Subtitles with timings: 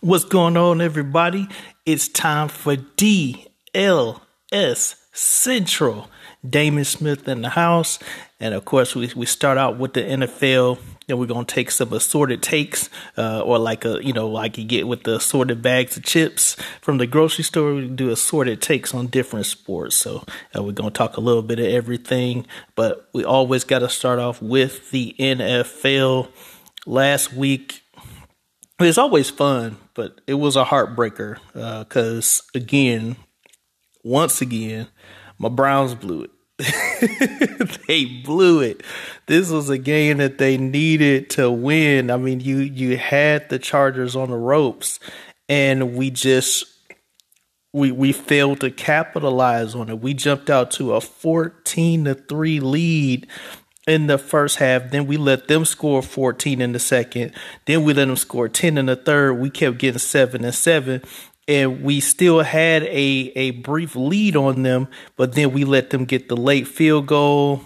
[0.00, 1.48] What's going on, everybody?
[1.84, 3.48] It's time for DLS
[5.18, 6.08] Central.
[6.48, 7.98] Damon Smith in the house.
[8.40, 10.78] And of course, we, we start out with the NFL.
[11.06, 14.64] Then we're to take some assorted takes, uh, or like a, you know, like you
[14.64, 17.74] get with the assorted bags of chips from the grocery store.
[17.74, 19.96] We do assorted takes on different sports.
[19.96, 20.24] So
[20.56, 24.18] uh, we're to talk a little bit of everything, but we always got to start
[24.18, 26.28] off with the NFL.
[26.86, 27.82] Last week,
[28.78, 31.38] it's always fun, but it was a heartbreaker
[31.84, 33.16] because uh, again,
[34.08, 34.88] once again,
[35.38, 36.30] my Browns blew it.
[37.86, 38.82] they blew it.
[39.26, 42.10] This was a game that they needed to win.
[42.10, 44.98] I mean, you you had the Chargers on the ropes,
[45.48, 46.64] and we just
[47.72, 50.00] we we failed to capitalize on it.
[50.00, 53.28] We jumped out to a fourteen to three lead
[53.86, 54.90] in the first half.
[54.90, 57.32] Then we let them score 14 in the second.
[57.64, 59.40] Then we let them score 10 in the third.
[59.40, 61.02] We kept getting seven and seven.
[61.48, 66.04] And we still had a, a brief lead on them, but then we let them
[66.04, 67.62] get the late field goal.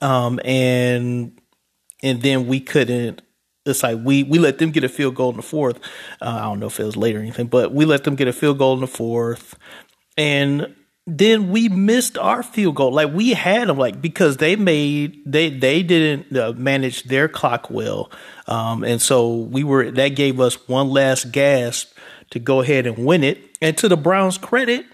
[0.00, 1.38] Um, and
[2.02, 3.22] and then we couldn't
[3.68, 5.78] it's like we we let them get a field goal in the fourth.
[6.20, 8.28] Uh, I don't know if it was late or anything, but we let them get
[8.28, 9.56] a field goal in the fourth,
[10.16, 10.74] and
[11.06, 12.92] then we missed our field goal.
[12.92, 17.70] Like we had them, like because they made they they didn't uh, manage their clock
[17.70, 18.10] well,
[18.46, 21.92] um, and so we were that gave us one last gasp
[22.30, 23.38] to go ahead and win it.
[23.60, 24.86] And to the Browns' credit,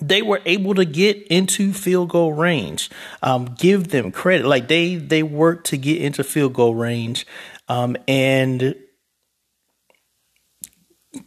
[0.00, 2.90] they were able to get into field goal range.
[3.22, 7.26] Um, give them credit, like they they worked to get into field goal range,
[7.68, 8.74] um, and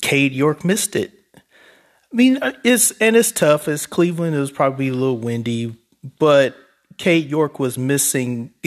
[0.01, 1.11] Cade York missed it.
[1.35, 3.67] I mean, uh, it's and it's tough.
[3.67, 4.35] It's Cleveland.
[4.35, 5.75] It was probably a little windy,
[6.19, 6.55] but
[6.97, 8.53] Cade York was missing.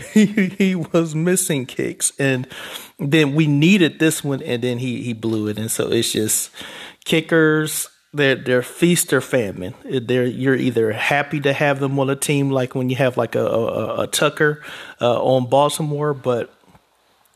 [0.12, 0.26] he,
[0.58, 2.46] he was missing kicks, and
[2.98, 6.50] then we needed this one, and then he he blew it, and so it's just
[7.04, 7.88] kickers.
[8.12, 9.74] They're they're feast or famine.
[9.84, 13.34] They're you're either happy to have them on a team, like when you have like
[13.34, 14.62] a a, a Tucker
[15.00, 16.52] uh, on Baltimore, but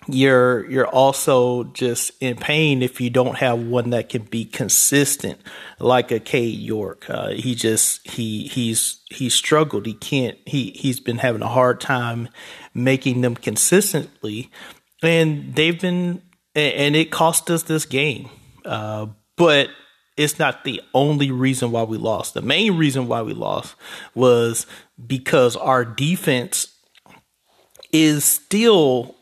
[0.08, 5.38] you're you're also just in pain if you don't have one that can be consistent
[5.78, 7.08] like a Cade York.
[7.08, 9.86] Uh, he just he he's he struggled.
[9.86, 12.28] He can't he he's been having a hard time
[12.74, 14.50] making them consistently,
[15.02, 16.22] and they've been
[16.54, 18.28] and it cost us this game.
[18.64, 19.68] Uh, but
[20.16, 22.34] it's not the only reason why we lost.
[22.34, 23.74] The main reason why we lost
[24.14, 24.66] was
[25.04, 26.68] because our defense
[27.92, 29.16] is still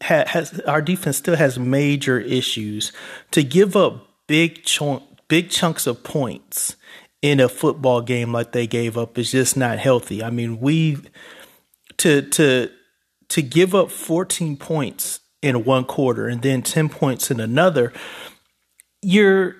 [0.00, 2.92] has our defense still has major issues
[3.32, 6.76] to give up big chunk big chunks of points
[7.22, 10.22] in a football game like they gave up is just not healthy.
[10.22, 10.98] I mean, we
[11.98, 12.70] to to
[13.28, 17.92] to give up 14 points in one quarter and then 10 points in another,
[19.02, 19.56] you're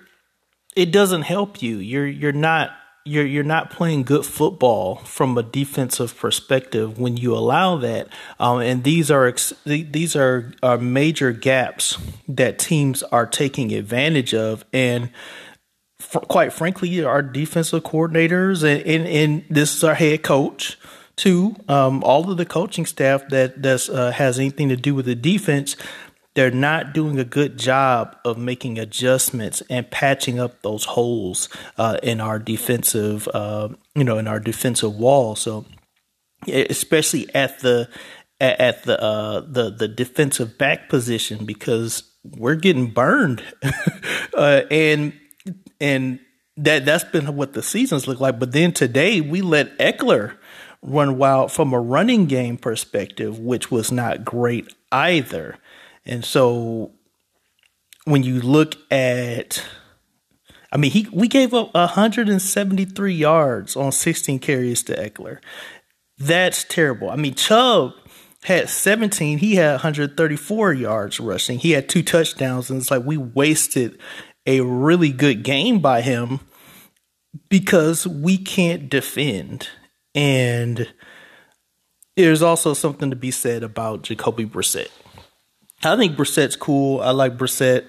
[0.75, 1.77] it doesn't help you.
[1.77, 2.71] You're you're not
[3.05, 8.09] you're you're not playing good football from a defensive perspective when you allow that.
[8.39, 9.31] Um, and these are
[9.63, 11.97] these are, are major gaps
[12.27, 14.65] that teams are taking advantage of.
[14.73, 15.11] And
[16.27, 20.77] quite frankly, our defensive coordinators and, and, and this is our head coach
[21.15, 21.55] too.
[21.67, 25.15] Um, all of the coaching staff that that's uh, has anything to do with the
[25.15, 25.75] defense
[26.35, 31.97] they're not doing a good job of making adjustments and patching up those holes uh,
[32.03, 35.35] in our defensive, uh, you know, in our defensive wall.
[35.35, 35.65] So,
[36.47, 37.89] especially at the
[38.41, 43.41] at the uh, the the defensive back position, because we're getting burned,
[44.33, 45.13] uh, and
[45.79, 46.19] and
[46.57, 48.39] that that's been what the seasons look like.
[48.39, 50.35] But then today we let Ekeler
[50.85, 55.57] run wild from a running game perspective, which was not great either.
[56.05, 56.91] And so
[58.05, 59.63] when you look at
[60.71, 65.39] I mean, he we gave up 173 yards on 16 carries to Ekeler.
[66.17, 67.09] That's terrible.
[67.09, 67.93] I mean, Chubb
[68.43, 69.37] had 17.
[69.39, 71.59] He had 134 yards rushing.
[71.59, 73.97] He had two touchdowns, and it's like we wasted
[74.45, 76.41] a really good game by him
[77.49, 79.69] because we can't defend.
[80.15, 80.91] And
[82.15, 84.89] there's also something to be said about Jacoby Brissett.
[85.83, 87.01] I think Brissett's cool.
[87.01, 87.85] I like Brissett.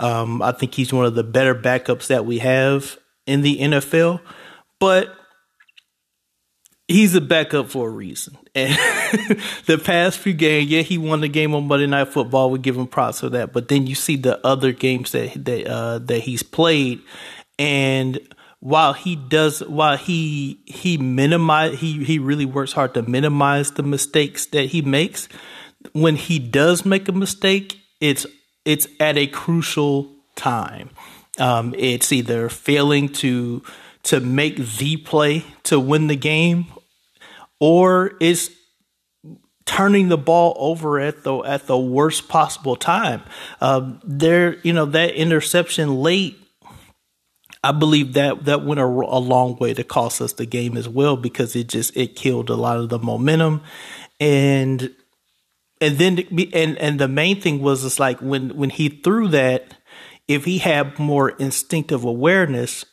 [0.00, 2.96] Um, I think he's one of the better backups that we have
[3.26, 4.20] in the NFL,
[4.80, 5.14] but
[6.88, 8.38] he's a backup for a reason.
[8.56, 8.74] And
[9.66, 12.50] the past few games, yeah, he won the game on Monday Night Football.
[12.50, 13.52] We give him props for that.
[13.52, 17.02] But then you see the other games that that uh, that he's played,
[17.58, 18.18] and
[18.60, 23.82] while he does while he he minimize he he really works hard to minimize the
[23.82, 25.28] mistakes that he makes
[25.92, 28.26] when he does make a mistake it's
[28.64, 30.90] it's at a crucial time
[31.38, 33.62] um, it's either failing to
[34.02, 36.66] to make the play to win the game
[37.60, 38.50] or it's
[39.66, 43.22] turning the ball over at the at the worst possible time.
[43.60, 46.38] Um, there, you know, that interception late.
[47.66, 50.88] I believe that that went a, a, long way to cost us the game as
[50.88, 53.62] well because it just it killed a lot of the momentum,
[54.20, 54.94] and
[55.80, 56.18] and then
[56.52, 59.74] and and the main thing was it's like when when he threw that,
[60.28, 62.84] if he had more instinctive awareness,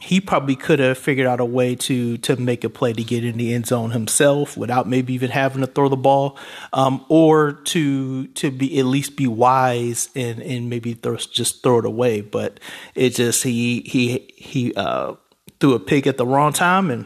[0.00, 3.24] he probably could have figured out a way to to make a play to get
[3.24, 6.38] in the end zone himself without maybe even having to throw the ball,
[6.72, 11.80] um, or to to be at least be wise and and maybe throw, just throw
[11.80, 12.20] it away.
[12.20, 12.60] But
[12.94, 15.14] it just he he he uh,
[15.58, 17.04] threw a pick at the wrong time, and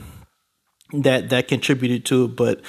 [1.03, 2.37] that that contributed to it.
[2.37, 2.61] But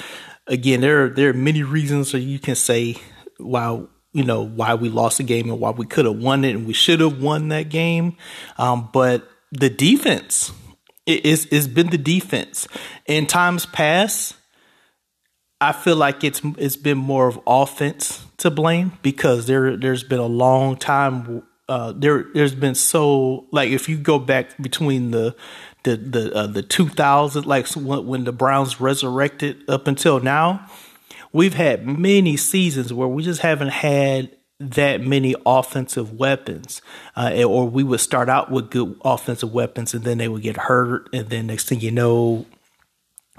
[0.46, 2.96] again, there are, there are many reasons that you can say
[3.36, 3.82] why
[4.14, 6.66] you know why we lost the game and why we could have won it and
[6.66, 8.16] we should have won that game.
[8.56, 10.52] Um, but the defense.
[11.06, 12.66] It's, it's been the defense.
[13.06, 14.36] In times past,
[15.60, 20.18] I feel like it's it's been more of offense to blame because there there's been
[20.18, 25.34] a long time uh, there there's been so like if you go back between the
[25.84, 30.66] the the uh, the 2000 like when, when the Browns resurrected up until now,
[31.32, 34.30] we've had many seasons where we just haven't had
[34.60, 36.80] that many offensive weapons,
[37.16, 40.56] uh, or we would start out with good offensive weapons and then they would get
[40.56, 42.46] hurt, and then next thing you know,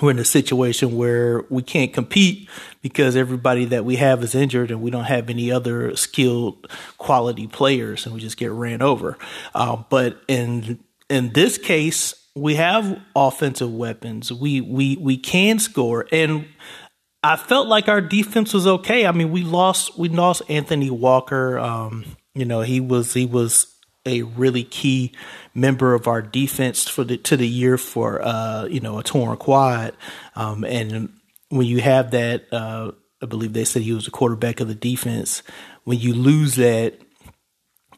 [0.01, 2.49] we're in a situation where we can't compete
[2.81, 7.47] because everybody that we have is injured and we don't have any other skilled quality
[7.47, 9.17] players and we just get ran over.
[9.53, 10.79] Uh, but in
[11.09, 14.33] in this case, we have offensive weapons.
[14.33, 16.45] We we we can score and
[17.25, 19.07] I felt like our defense was okay.
[19.07, 21.57] I mean, we lost we lost Anthony Walker.
[21.57, 22.05] Um,
[22.35, 23.73] you know, he was he was
[24.05, 25.11] a really key
[25.55, 29.37] member of our defense for the to the year for uh, you know a torn
[29.37, 29.95] quad.
[30.35, 31.13] Um, and
[31.49, 32.91] when you have that, uh,
[33.21, 35.41] I believe they said he was the quarterback of the defense.
[35.83, 36.99] When you lose that,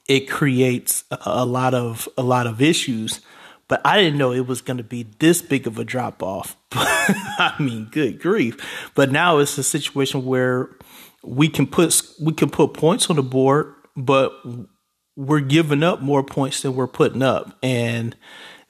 [0.07, 3.19] it creates a, lot of a lot of issues
[3.68, 6.56] but I didn't know it was going to be this big of a drop off.
[6.74, 8.58] I mean, good grief!
[8.96, 10.69] But now it's a situation where
[11.24, 14.34] we can put we can put points on the board, but
[15.16, 18.16] we're giving up more points than we're putting up, and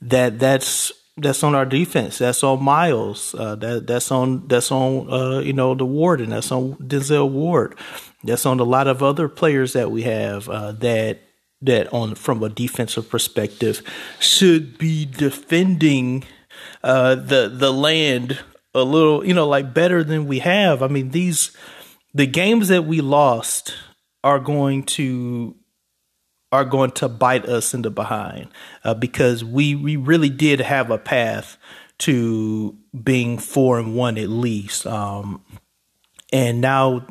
[0.01, 2.19] that that's that's on our defense.
[2.19, 3.33] That's on Myles.
[3.33, 6.29] Uh, that that's on that's on uh, you know the Warden.
[6.29, 7.75] That's on Denzel Ward.
[8.23, 11.19] That's on a lot of other players that we have uh, that
[11.61, 13.81] that on from a defensive perspective
[14.19, 16.23] should be defending
[16.83, 18.39] uh, the the land
[18.73, 20.83] a little, you know, like better than we have.
[20.83, 21.55] I mean, these
[22.13, 23.75] the games that we lost
[24.23, 25.55] are going to
[26.51, 28.49] are going to bite us in the behind
[28.83, 31.57] uh, because we we really did have a path
[31.99, 35.43] to being four and one at least, um,
[36.31, 37.05] and now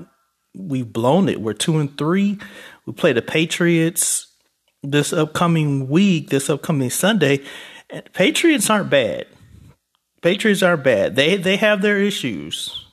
[0.55, 1.41] we've blown it.
[1.41, 2.39] We're two and three.
[2.87, 4.29] We play the Patriots
[4.83, 7.43] this upcoming week, this upcoming Sunday,
[8.13, 9.27] Patriots aren't bad.
[10.23, 11.17] Patriots aren't bad.
[11.17, 12.87] They they have their issues.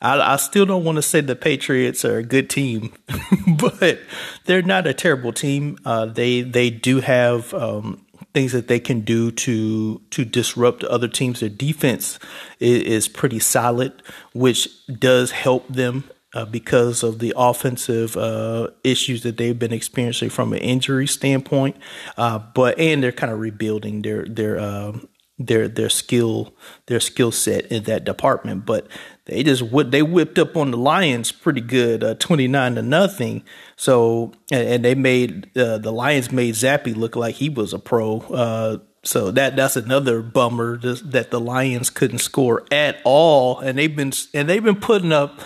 [0.00, 2.92] I, I still don't want to say the Patriots are a good team,
[3.58, 4.00] but
[4.44, 5.78] they're not a terrible team.
[5.84, 11.08] Uh, they they do have um, things that they can do to to disrupt other
[11.08, 11.40] teams.
[11.40, 12.18] Their defense
[12.60, 16.04] is, is pretty solid, which does help them
[16.34, 21.76] uh, because of the offensive uh, issues that they've been experiencing from an injury standpoint.
[22.16, 25.08] Uh, but and they're kind of rebuilding their their um,
[25.38, 26.52] their their skill
[26.86, 28.66] their skill set in that department.
[28.66, 28.88] But
[29.26, 33.44] they just they whipped up on the Lions pretty good, uh, twenty nine to nothing.
[33.76, 37.78] So and, and they made uh, the Lions made Zappe look like he was a
[37.78, 38.18] pro.
[38.20, 43.94] Uh, so that that's another bummer that the Lions couldn't score at all, and they've
[43.94, 45.40] been and they've been putting up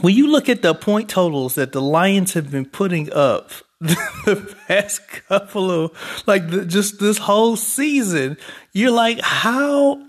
[0.00, 3.50] when you look at the point totals that the Lions have been putting up
[4.24, 8.38] the past couple of like the, just this whole season,
[8.72, 10.02] you're like, how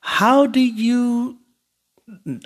[0.00, 1.38] how do you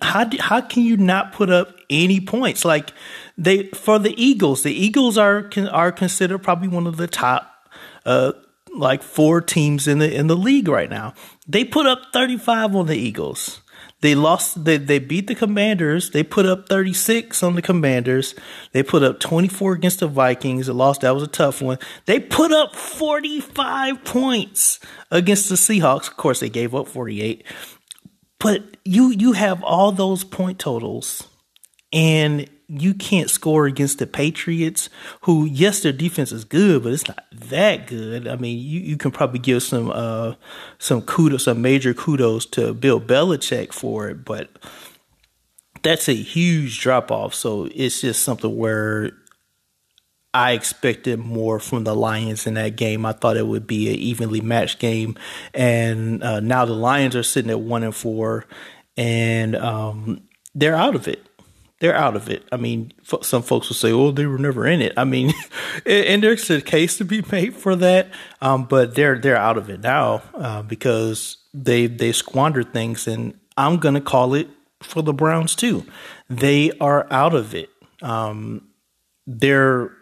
[0.01, 2.65] how do, how can you not put up any points?
[2.65, 2.93] Like
[3.37, 7.53] they for the Eagles, the Eagles are are considered probably one of the top
[8.07, 8.33] uh
[8.73, 11.15] like four teams in the in the league right now.
[11.49, 13.61] They put up 35 on the Eagles.
[14.01, 14.65] They lost.
[14.65, 16.11] They they beat the Commanders.
[16.11, 18.35] They put up 36 on the Commanders.
[18.73, 20.67] They put up 24 against the Vikings.
[20.67, 21.03] They lost.
[21.03, 21.79] That was a tough one.
[22.07, 24.81] They put up 45 points
[25.11, 26.09] against the Seahawks.
[26.09, 27.45] Of course, they gave up 48.
[28.39, 31.29] But you you have all those point totals,
[31.93, 34.89] and you can't score against the Patriots,
[35.23, 38.29] who yes, their defense is good, but it's not that good.
[38.29, 40.35] I mean, you, you can probably give some uh
[40.79, 44.51] some kudos, some major kudos to Bill Belichick for it, but
[45.83, 47.35] that's a huge drop off.
[47.35, 49.13] So it's just something where
[50.33, 53.05] I expected more from the Lions in that game.
[53.05, 55.19] I thought it would be an evenly matched game,
[55.55, 58.47] and uh, now the Lions are sitting at one and four,
[58.97, 61.27] and um, they're out of it
[61.81, 62.47] they're out of it.
[62.53, 65.33] I mean, some folks will say, "Oh, they were never in it." I mean,
[65.87, 69.69] and there's a case to be made for that, um, but they're they're out of
[69.69, 74.49] it now uh, because they they squandered things, and I'm gonna call it
[74.83, 75.85] for the Browns too.
[76.29, 77.71] They are out of it.
[78.03, 78.69] Um,
[79.27, 79.93] their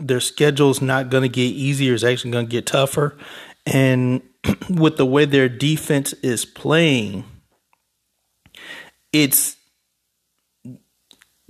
[0.00, 3.16] their schedule's not gonna get easier; it's actually gonna get tougher,
[3.66, 4.20] and
[4.68, 7.24] with the way their defense is playing,
[9.12, 9.56] it's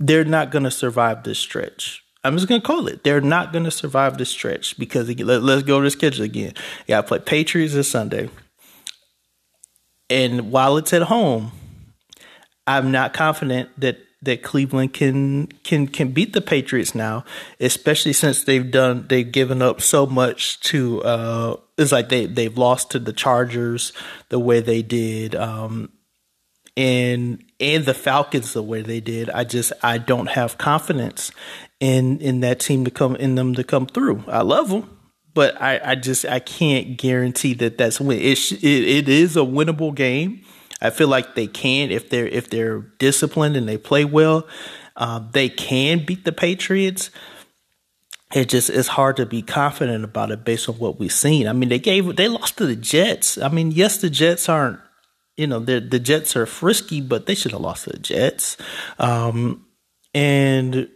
[0.01, 2.03] they're not going to survive this stretch.
[2.23, 3.03] I'm just going to call it.
[3.03, 6.53] They're not going to survive this stretch because let, us go to the schedule again.
[6.87, 8.29] You got to play Patriots this Sunday.
[10.09, 11.51] And while it's at home,
[12.67, 17.23] I'm not confident that that Cleveland can can can beat the Patriots now,
[17.59, 22.55] especially since they've done they've given up so much to uh it's like they they've
[22.55, 23.93] lost to the Chargers
[24.29, 25.91] the way they did um
[26.77, 29.29] and and the Falcons the way they did.
[29.29, 31.31] I just I don't have confidence
[31.79, 34.23] in in that team to come in them to come through.
[34.27, 34.97] I love them,
[35.33, 38.19] but I I just I can't guarantee that that's win.
[38.19, 40.43] It it, it is a winnable game.
[40.81, 44.47] I feel like they can if they're if they're disciplined and they play well,
[44.95, 47.11] uh, they can beat the Patriots.
[48.33, 51.47] It just it's hard to be confident about it based on what we've seen.
[51.47, 53.37] I mean, they gave they lost to the Jets.
[53.37, 54.79] I mean, yes, the Jets aren't
[55.37, 58.57] you know, the the Jets are frisky, but they should have lost to the Jets.
[58.99, 59.65] Um,
[60.13, 60.89] and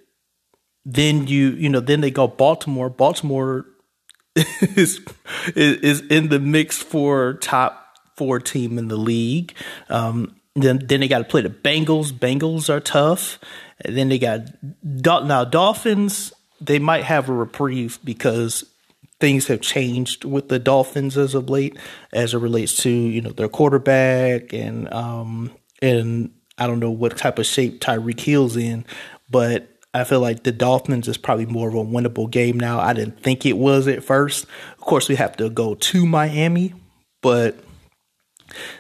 [0.86, 2.89] then you you know then they go Baltimore.
[2.89, 3.65] Baltimore
[4.36, 5.00] is
[5.56, 7.86] is in the mix for top
[8.18, 9.54] four team in the league.
[9.89, 12.12] Um, then then they got to play the Bengals.
[12.12, 13.39] Bengals are tough.
[13.82, 14.48] And then they got
[14.84, 16.34] now Dolphins.
[16.62, 18.63] They might have a reprieve because
[19.19, 21.77] things have changed with the Dolphins as of late,
[22.13, 27.17] as it relates to you know their quarterback and um and I don't know what
[27.17, 28.86] type of shape Tyreek Hill's in,
[29.29, 32.79] but I feel like the Dolphins is probably more of a winnable game now.
[32.79, 34.45] I didn't think it was at first.
[34.74, 36.74] Of course, we have to go to Miami,
[37.22, 37.57] but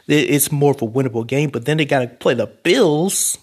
[0.07, 1.49] it's more of a winnable game.
[1.49, 3.37] But then they got to play the Bills,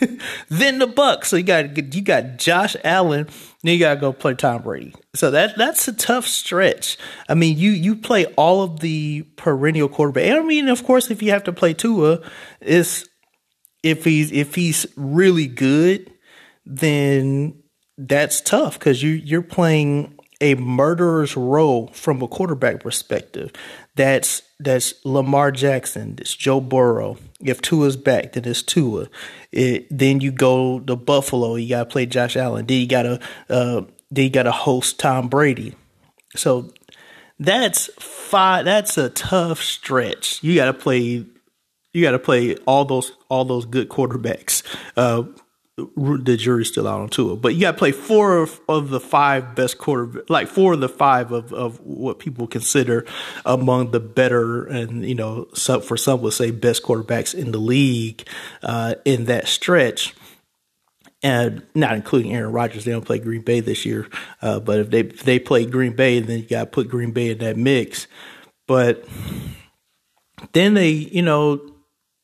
[0.48, 1.26] then the Bucs.
[1.26, 3.28] So you got you got Josh Allen
[3.62, 4.94] then you gotta go play Tom Brady.
[5.14, 6.98] So that that's a tough stretch.
[7.28, 10.24] I mean, you you play all of the perennial quarterback.
[10.24, 12.20] And I mean, of course, if you have to play Tua,
[12.60, 13.08] it's
[13.82, 16.12] if he's if he's really good,
[16.66, 17.62] then
[17.98, 23.52] that's tough because you you're playing a murderer's row from a quarterback perspective.
[23.94, 26.16] That's that's Lamar Jackson.
[26.16, 27.18] That's Joe Burrow.
[27.40, 29.08] If Tua's back, then it's Tua.
[29.50, 31.56] It, then you go to Buffalo.
[31.56, 32.66] You got to play Josh Allen.
[32.66, 33.20] Then you got to
[33.50, 35.74] uh, then you got to host Tom Brady.
[36.36, 36.72] So
[37.38, 38.64] that's five.
[38.64, 40.42] That's a tough stretch.
[40.42, 41.26] You got to play.
[41.92, 44.62] You got to play all those all those good quarterbacks.
[44.96, 45.24] Uh,
[45.76, 49.00] the jury's still out on Tua, but you got to play four of, of, the
[49.00, 53.06] five best quarter, like four of the five of, of what people consider
[53.46, 57.58] among the better and you know, some, for some would say best quarterbacks in the
[57.58, 58.26] league
[58.62, 60.14] uh, in that stretch.
[61.24, 64.08] And not including Aaron Rodgers, they don't play Green Bay this year.
[64.42, 67.12] Uh, but if they if they play Green Bay, then you got to put Green
[67.12, 68.08] Bay in that mix.
[68.66, 69.04] But
[70.52, 71.71] then they, you know,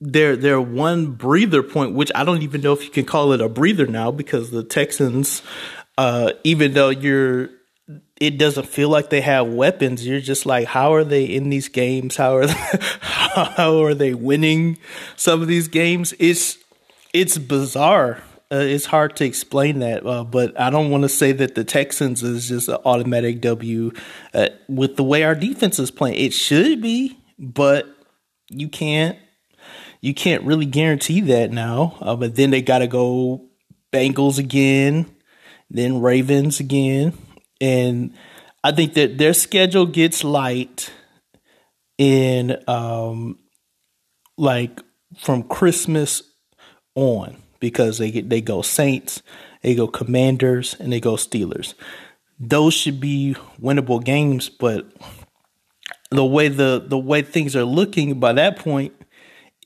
[0.00, 3.40] their their one breather point, which I don't even know if you can call it
[3.40, 5.42] a breather now, because the Texans,
[5.96, 7.50] uh, even though you're,
[8.20, 10.06] it doesn't feel like they have weapons.
[10.06, 12.16] You're just like, how are they in these games?
[12.16, 12.54] How are they,
[13.00, 14.78] how are they winning
[15.16, 16.14] some of these games?
[16.18, 16.58] It's
[17.12, 18.22] it's bizarre.
[18.50, 21.64] Uh, it's hard to explain that, uh, but I don't want to say that the
[21.64, 23.92] Texans is just an automatic W
[24.32, 26.16] uh, with the way our defense is playing.
[26.16, 27.86] It should be, but
[28.48, 29.18] you can't
[30.00, 31.96] you can't really guarantee that now.
[32.00, 33.48] Uh, but then they got to go
[33.92, 35.06] Bengals again,
[35.70, 37.14] then Ravens again,
[37.60, 38.14] and
[38.62, 40.92] I think that their schedule gets light
[41.96, 43.38] in um
[44.36, 44.80] like
[45.18, 46.22] from Christmas
[46.94, 49.22] on because they get they go Saints,
[49.62, 51.74] they go Commanders, and they go Steelers.
[52.38, 54.86] Those should be winnable games, but
[56.10, 58.92] the way the the way things are looking by that point,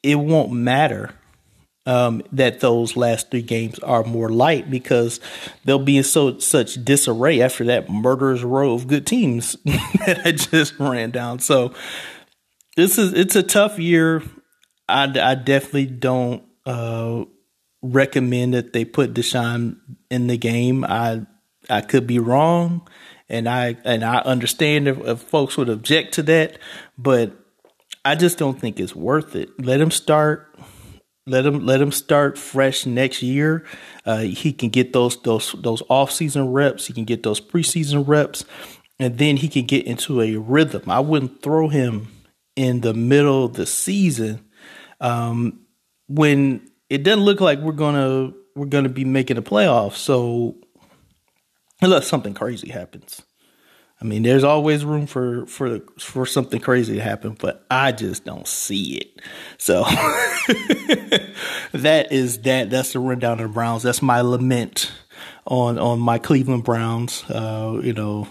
[0.02, 1.14] it won't matter
[1.85, 5.21] um, that those last three games are more light because
[5.64, 10.32] they'll be in so such disarray after that murderous row of good teams that I
[10.32, 11.40] just ran down.
[11.40, 11.75] So
[12.76, 14.23] this is it's a tough year.
[14.88, 17.25] I, I definitely don't uh,
[17.82, 19.78] recommend that they put Deshaun
[20.11, 20.85] in the game.
[20.85, 21.26] I
[21.68, 22.88] I could be wrong,
[23.28, 26.59] and I and I understand if, if folks would object to that,
[26.97, 27.41] but
[28.04, 29.50] I just don't think it's worth it.
[29.64, 30.52] Let him start
[31.26, 33.64] let him let him start fresh next year.
[34.04, 36.87] Uh, he can get those those those off season reps.
[36.87, 38.44] He can get those preseason reps,
[38.99, 40.82] and then he can get into a rhythm.
[40.88, 42.09] I wouldn't throw him
[42.56, 44.44] in the middle of the season
[45.00, 45.61] um,
[46.09, 49.97] when it doesn't look like we're gonna we're gonna be making the playoffs.
[49.97, 50.56] So
[51.80, 53.23] unless something crazy happens.
[54.02, 58.25] I mean, there's always room for for for something crazy to happen, but I just
[58.25, 59.23] don't see it.
[59.59, 59.85] So
[61.73, 62.68] that is that.
[62.68, 63.85] That's the rundown of the Browns.
[63.85, 64.90] That's my lament
[65.47, 67.23] on on my Cleveland Browns.
[67.30, 68.26] Uh, you know,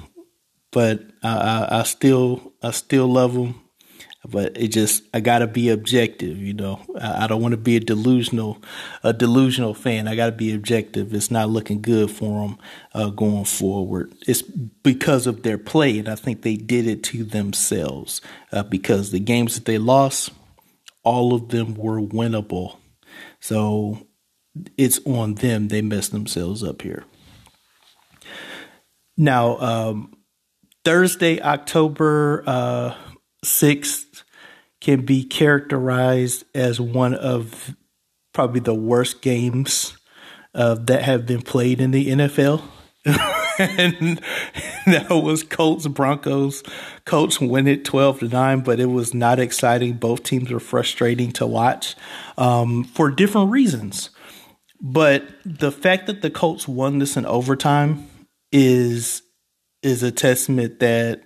[0.71, 3.61] but I, I, I still I still love them
[4.27, 6.81] but it just I gotta be objective, you know.
[6.99, 8.61] I, I don't want to be a delusional,
[9.03, 10.07] a delusional fan.
[10.07, 11.13] I gotta be objective.
[11.13, 12.57] It's not looking good for them
[12.93, 14.13] uh, going forward.
[14.27, 19.11] It's because of their play, and I think they did it to themselves uh, because
[19.11, 20.31] the games that they lost,
[21.03, 22.77] all of them were winnable.
[23.39, 24.05] So
[24.77, 25.69] it's on them.
[25.69, 27.05] They messed themselves up here.
[29.17, 30.13] Now, um,
[30.83, 32.95] Thursday, October uh,
[33.45, 34.05] 6th,
[34.81, 37.75] can be characterized as one of
[38.33, 39.95] probably the worst games
[40.53, 42.63] uh, that have been played in the NFL.
[43.05, 44.21] and
[44.85, 46.63] that was Colts Broncos.
[47.05, 49.93] Colts win it 12 to 9, but it was not exciting.
[49.93, 51.95] Both teams were frustrating to watch
[52.37, 54.09] um, for different reasons.
[54.79, 58.07] But the fact that the Colts won this in overtime
[58.51, 59.21] is
[59.83, 61.21] is a testament that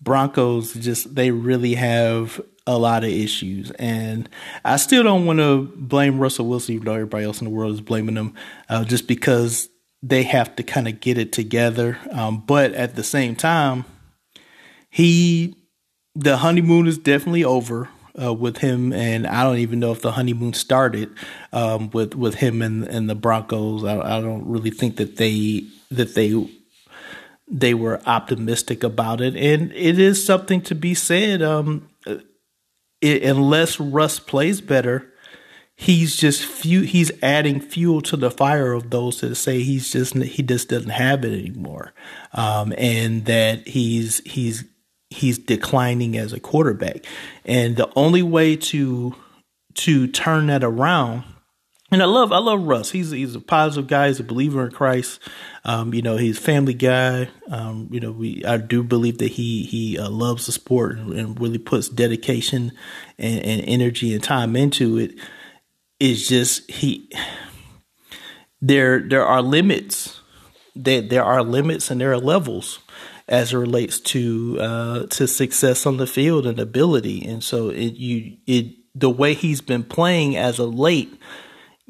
[0.00, 3.70] Broncos just they really have a lot of issues.
[3.72, 4.28] And
[4.64, 7.72] I still don't want to blame Russell Wilson, even though everybody else in the world
[7.72, 8.34] is blaming him,
[8.68, 9.68] uh, just because
[10.02, 11.98] they have to kind of get it together.
[12.10, 13.84] Um, but at the same time,
[14.90, 15.56] he,
[16.14, 17.88] the honeymoon is definitely over.
[18.22, 21.08] Uh, with him, and I don't even know if the honeymoon started
[21.50, 23.84] um, with with him and, and the Broncos.
[23.84, 26.46] I, I don't really think that they that they
[27.48, 31.40] they were optimistic about it, and it is something to be said.
[31.40, 31.88] Um,
[33.02, 35.12] it, unless Russ plays better,
[35.74, 40.14] he's just few, he's adding fuel to the fire of those that say he's just
[40.14, 41.92] he just doesn't have it anymore,
[42.32, 44.64] um, and that he's he's
[45.10, 47.04] he's declining as a quarterback,
[47.44, 49.14] and the only way to
[49.74, 51.24] to turn that around
[51.92, 52.90] and I love I love Russ.
[52.90, 54.08] He's he's a positive guy.
[54.08, 55.20] He's a believer in Christ.
[55.64, 57.28] Um, you know, he's a family guy.
[57.50, 61.12] Um, you know, we I do believe that he he uh, loves the sport and,
[61.12, 62.72] and, really puts dedication
[63.18, 65.14] and, and energy and time into it.
[66.00, 67.10] It's just he
[68.62, 70.18] there there are limits.
[70.74, 72.78] There there are limits and there are levels
[73.28, 77.22] as it relates to uh, to success on the field and ability.
[77.26, 81.18] And so it you it the way he's been playing as of late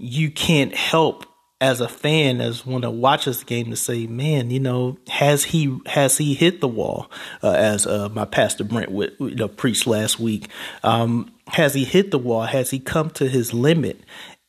[0.02, 1.26] you can't help
[1.60, 5.44] as a fan, as one that watches the game, to say, "Man, you know, has
[5.44, 7.08] he has he hit the wall?"
[7.40, 10.48] Uh, as uh, my pastor Brent you know, preached last week,
[10.82, 12.42] um, has he hit the wall?
[12.42, 14.00] Has he come to his limit?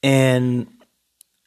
[0.02, 0.66] And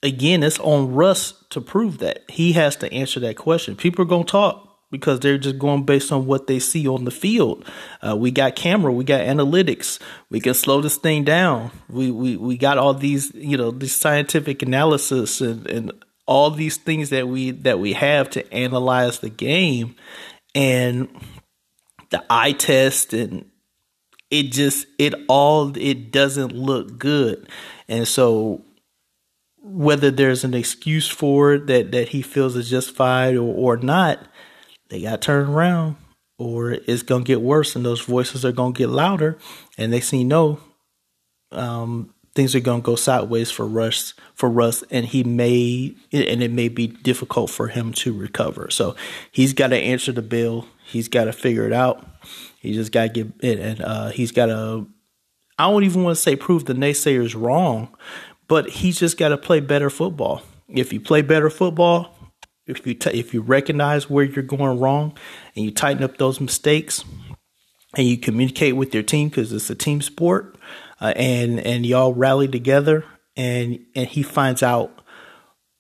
[0.05, 3.75] again, it's on Russ to prove that he has to answer that question.
[3.75, 4.66] People are gonna talk
[4.97, 7.65] because they're just going based on what they see on the field.
[8.07, 11.71] Uh, we got camera, we got analytics, we can slow this thing down.
[11.89, 15.93] We we we got all these you know this scientific analysis and and
[16.27, 19.95] all these things that we that we have to analyze the game
[20.55, 21.09] and
[22.11, 23.51] the eye test and
[24.31, 27.49] it just it all it doesn't look good
[27.89, 28.63] and so
[29.63, 34.27] whether there's an excuse for it that that he feels is justified or, or not
[34.89, 35.97] they got turned around
[36.39, 39.39] or it's going to get worse and those voices are going to get louder
[39.79, 40.61] and they see no
[41.53, 46.43] um, things are going to go sideways for Russ for Russ and he may and
[46.43, 48.71] it may be difficult for him to recover.
[48.71, 48.95] So
[49.33, 50.69] he's got to answer the bill.
[50.85, 52.07] He's got to figure it out.
[52.61, 54.87] He just got to get it and uh, he's got to
[55.59, 57.89] I don't even want to say prove the naysayers wrong,
[58.47, 60.43] but he's just got to play better football.
[60.69, 62.16] If you play better football,
[62.67, 65.17] if you t- if you recognize where you're going wrong
[65.55, 67.05] and you tighten up those mistakes
[67.97, 70.57] and you communicate with your team because it's a team sport
[71.01, 73.05] uh, and and y'all rally together
[73.37, 75.03] and and he finds out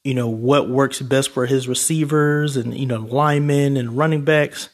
[0.05, 4.69] you know what works best for his receivers and you know linemen and running backs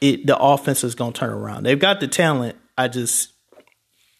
[0.00, 1.64] it the offense is going to turn around.
[1.64, 3.32] They've got the talent i just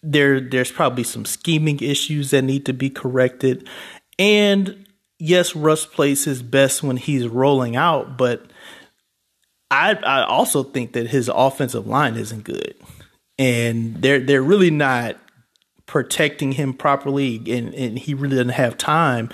[0.03, 3.69] there there's probably some scheming issues that need to be corrected.
[4.19, 4.87] And
[5.23, 8.45] yes russ plays his best when he's rolling out but
[9.71, 12.75] i i also think that his offensive line isn't good.
[13.39, 15.17] And they're they're really not
[15.87, 19.31] protecting him properly and, and he really doesn't have time.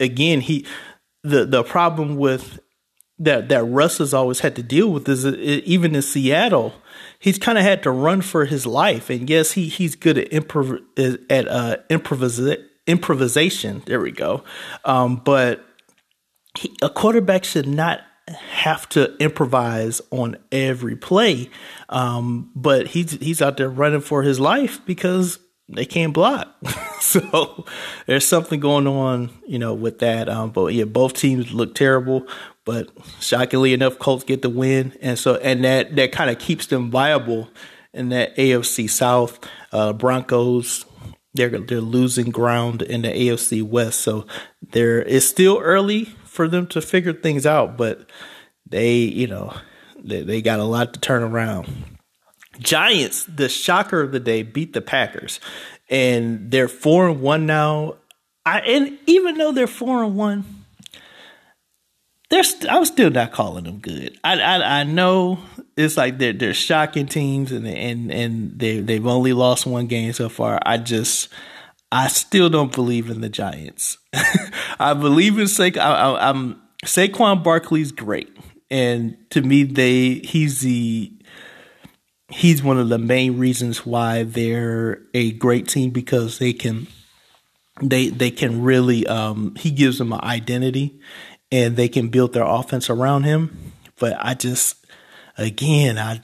[0.00, 0.66] Again he
[1.22, 2.58] the the problem with
[3.18, 6.74] that that Russ has always had to deal with is that even in Seattle
[7.18, 9.10] he's kind of had to run for his life.
[9.10, 10.82] And yes he he's good at improv
[11.30, 14.42] at uh improvisa- improvisation there we go
[14.84, 15.64] um, but
[16.58, 18.00] he, a quarterback should not
[18.50, 21.50] have to improvise on every play
[21.88, 26.54] um, but he's he's out there running for his life because they can't block.
[27.00, 27.64] so
[28.06, 30.28] there's something going on, you know, with that.
[30.28, 32.26] Um, but yeah, both teams look terrible,
[32.64, 32.88] but
[33.20, 36.90] shockingly enough, Colts get the win, and so and that that kind of keeps them
[36.90, 37.48] viable
[37.92, 39.38] in that AFC South.
[39.72, 40.84] Uh, Broncos.
[41.36, 44.26] They're, they're losing ground in the AFC West, so
[44.72, 47.76] there it's still early for them to figure things out.
[47.76, 48.08] But
[48.68, 49.54] they, you know,
[50.02, 51.68] they, they got a lot to turn around.
[52.58, 55.40] Giants, the shocker of the day, beat the Packers,
[55.90, 57.96] and they're four and one now.
[58.44, 60.55] I and even though they're four and one,
[62.30, 64.18] they're st- I'm still not calling them good.
[64.24, 65.38] I, I I know
[65.76, 70.12] it's like they're they're shocking teams, and and and they they've only lost one game
[70.12, 70.58] so far.
[70.64, 71.28] I just
[71.92, 73.98] I still don't believe in the Giants.
[74.80, 78.36] I believe in Sa- I, I, I'm Saquon Barkley's great,
[78.70, 81.12] and to me, they he's the
[82.28, 86.88] he's one of the main reasons why they're a great team because they can
[87.80, 90.98] they they can really um, he gives them an identity
[91.50, 93.72] and they can build their offense around him.
[93.98, 94.84] But I just
[95.38, 96.20] again I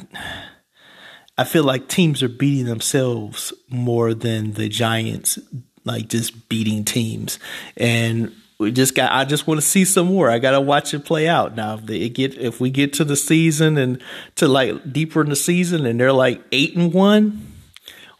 [1.39, 5.39] I feel like teams are beating themselves more than the Giants
[5.85, 7.39] like just beating teams.
[7.77, 10.31] And we just got I just want to see some more.
[10.31, 11.57] I got to watch it play out.
[11.57, 14.03] Now if they get if we get to the season and
[14.37, 17.53] to like deeper in the season and they're like 8 and 1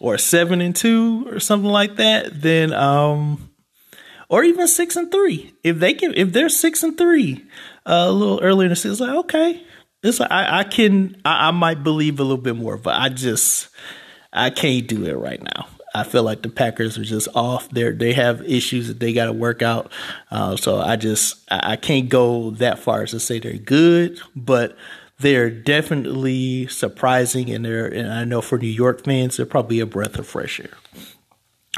[0.01, 3.52] or 7 and 2 or something like that, then um
[4.33, 5.55] or even 6 and 3.
[5.63, 7.45] If they can if they're 6 and 3
[7.85, 9.63] uh, a little earlier in the season, like okay.
[10.03, 13.11] It's like I, I can I, I might believe a little bit more, but I
[13.11, 13.69] just
[14.33, 15.69] I can't do it right now.
[15.95, 17.69] I feel like the Packers are just off.
[17.69, 19.93] They they have issues that they got to work out.
[20.31, 24.19] Uh, so I just I, I can't go that far as to say they're good,
[24.35, 24.77] but
[25.19, 29.87] they're definitely surprising, and they're and I know for New York fans, they're probably a
[29.87, 30.71] breath of fresh air.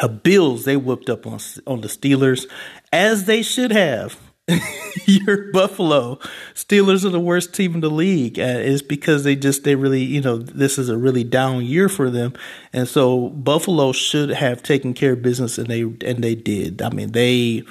[0.01, 2.47] A Bills they whooped up on on the Steelers
[2.93, 4.19] as they should have.
[5.07, 6.17] your Buffalo
[6.55, 8.39] Steelers are the worst team in the league.
[8.39, 11.89] Uh, it's because they just they really you know this is a really down year
[11.89, 12.35] for them,
[12.73, 16.83] and so Buffalo should have taken care of business, and they and they did.
[16.83, 17.63] I mean they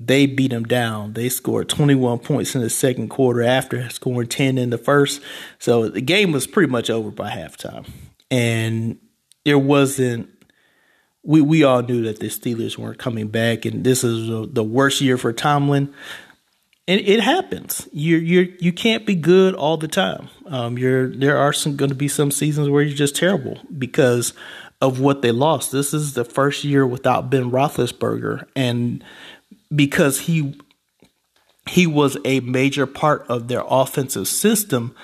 [0.00, 1.12] they beat them down.
[1.12, 5.20] They scored 21 points in the second quarter after scoring 10 in the first.
[5.58, 7.88] So the game was pretty much over by halftime,
[8.30, 8.98] and
[9.44, 10.30] there wasn't
[11.28, 15.02] we we all knew that the Steelers weren't coming back, and this is the worst
[15.02, 15.92] year for Tomlin.
[16.88, 17.86] And it happens.
[17.92, 20.30] You you you can't be good all the time.
[20.46, 24.32] Um, you're there are some going to be some seasons where you're just terrible because
[24.80, 25.70] of what they lost.
[25.70, 29.04] This is the first year without Ben Roethlisberger, and
[29.74, 30.58] because he
[31.68, 34.94] he was a major part of their offensive system,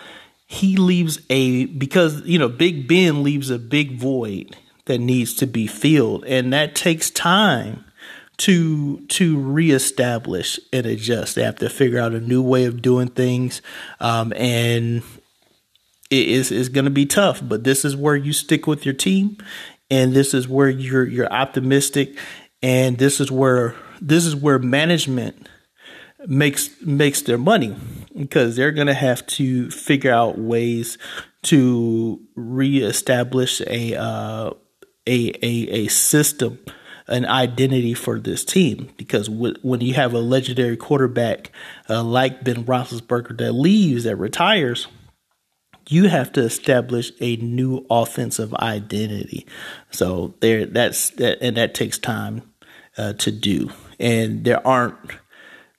[0.46, 5.46] he leaves a because you know Big Ben leaves a big void that needs to
[5.46, 7.84] be filled, and that takes time
[8.36, 11.34] to to reestablish and adjust.
[11.34, 13.62] They have to figure out a new way of doing things,
[14.00, 15.02] um, and
[16.10, 17.40] it is is going to be tough.
[17.42, 19.38] But this is where you stick with your team,
[19.90, 22.18] and this is where you're you're optimistic,
[22.62, 25.48] and this is where this is where management
[26.26, 27.76] makes makes their money
[28.16, 30.98] because they're going to have to figure out ways
[31.42, 34.50] to reestablish a uh,
[35.06, 36.58] a, a, a system,
[37.06, 38.90] an identity for this team.
[38.96, 41.50] Because w- when you have a legendary quarterback
[41.88, 44.86] uh, like Ben Roethlisberger that leaves, that retires,
[45.88, 49.46] you have to establish a new offensive identity.
[49.90, 52.42] So there, that's that, and that takes time
[52.96, 53.70] uh, to do.
[54.00, 54.96] And there aren't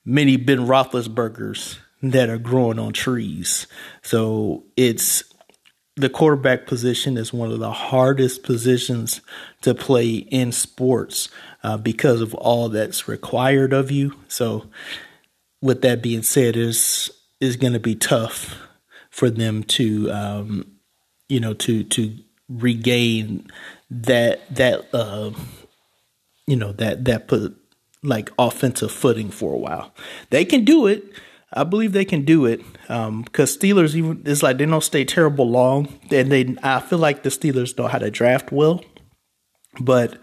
[0.04, 3.66] many Ben Roethlisbergers that are growing on trees.
[4.02, 5.24] So it's
[5.96, 9.22] the quarterback position is one of the hardest positions
[9.62, 11.30] to play in sports
[11.62, 14.14] uh, because of all that's required of you.
[14.28, 14.66] So,
[15.62, 18.56] with that being said, is is going to be tough
[19.10, 20.72] for them to, um,
[21.28, 22.16] you know, to to
[22.48, 23.46] regain
[23.90, 25.30] that that uh,
[26.46, 27.56] you know that that put
[28.02, 29.94] like offensive footing for a while.
[30.28, 31.04] They can do it.
[31.52, 35.04] I believe they can do it because um, Steelers even it's like they don't stay
[35.04, 38.84] terrible long, and they I feel like the Steelers know how to draft well,
[39.80, 40.14] but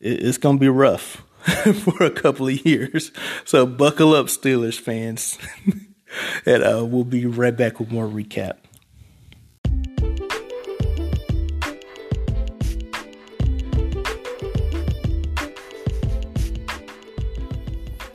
[0.00, 1.22] it, it's gonna be rough
[1.84, 3.12] for a couple of years.
[3.44, 5.38] So buckle up, Steelers fans,
[6.46, 8.56] and uh, we'll be right back with more recap.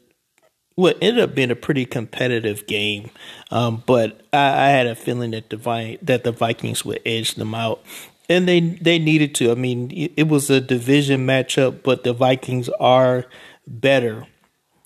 [0.76, 3.10] what ended up being a pretty competitive game.
[3.50, 7.34] Um, but I, I, had a feeling that the Vi- that the Vikings would edge
[7.34, 7.82] them out,
[8.28, 9.50] and they they needed to.
[9.50, 13.24] I mean, it, was a division matchup, but the Vikings are
[13.66, 14.26] better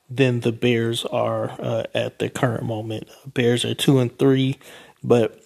[0.09, 3.09] than the Bears are uh, at the current moment.
[3.27, 4.59] Bears are two and three,
[5.03, 5.43] but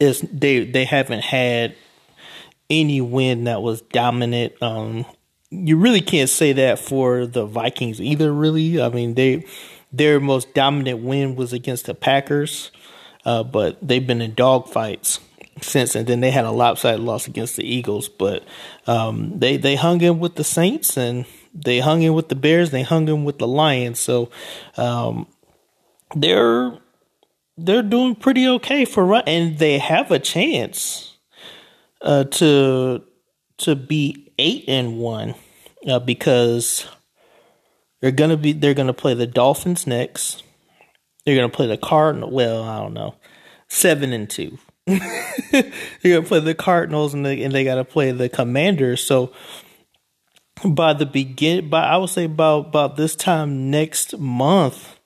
[0.00, 1.74] it's they they haven't had
[2.70, 4.54] any win that was dominant.
[4.62, 5.04] Um,
[5.52, 8.32] you really can't say that for the Vikings either.
[8.32, 9.44] Really, I mean they
[9.92, 12.70] their most dominant win was against the Packers,
[13.26, 15.18] uh, but they've been in dogfights
[15.60, 18.08] since, and then they had a lopsided loss against the Eagles.
[18.08, 18.44] But
[18.86, 22.70] um, they they hung in with the Saints, and they hung in with the Bears.
[22.70, 24.00] They hung in with the Lions.
[24.00, 24.30] So
[24.78, 25.26] um,
[26.16, 26.78] they're
[27.58, 31.18] they're doing pretty okay for run, and they have a chance
[32.00, 33.02] uh, to
[33.58, 35.34] to be eight and one
[35.86, 36.86] uh, because
[38.00, 40.42] they're gonna be they're gonna play the Dolphins next.
[41.24, 42.30] They're gonna play the Cardinal.
[42.30, 43.14] Well, I don't know,
[43.68, 44.58] seven and two.
[44.86, 45.72] they're
[46.04, 49.02] gonna play the Cardinals and they and they gotta play the Commanders.
[49.02, 49.32] So
[50.64, 54.98] by the begin, by I would say about about this time next month,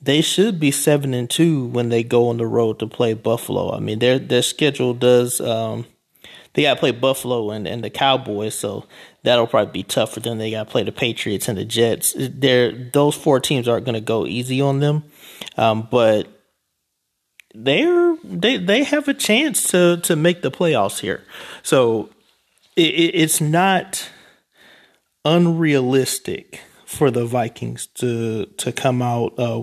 [0.00, 3.72] they should be seven and two when they go on the road to play Buffalo.
[3.74, 5.40] I mean, their their schedule does.
[5.40, 5.86] Um,
[6.58, 8.84] they got to play Buffalo and, and the Cowboys, so
[9.22, 10.38] that'll probably be tough for them.
[10.38, 12.16] They got to play the Patriots and the Jets.
[12.18, 15.04] They're, those four teams aren't going to go easy on them,
[15.56, 16.26] um, but
[17.54, 21.22] they're they they have a chance to to make the playoffs here.
[21.62, 22.10] So
[22.74, 24.10] it, it's not
[25.24, 29.62] unrealistic for the Vikings to to come out uh,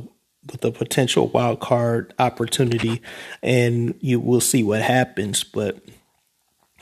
[0.49, 3.01] with a potential wild card opportunity,
[3.43, 5.43] and you will see what happens.
[5.43, 5.83] But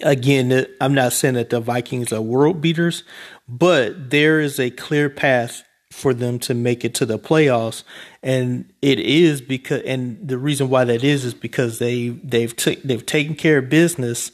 [0.02, 3.04] again, I'm not saying that the Vikings are world beaters,
[3.48, 7.84] but there is a clear path for them to make it to the playoffs,
[8.24, 12.82] and it is because, and the reason why that is is because they they've t-
[12.84, 14.32] they've taken care of business.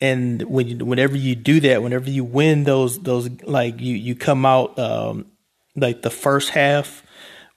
[0.00, 4.14] And when you, whenever you do that, whenever you win those those like you you
[4.14, 5.26] come out um,
[5.76, 7.02] like the first half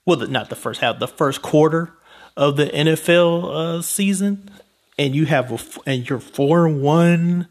[0.06, 1.92] well, not the first half, the first quarter
[2.36, 4.48] of the NFL uh, season,
[4.98, 7.48] and you have a, and you're four and one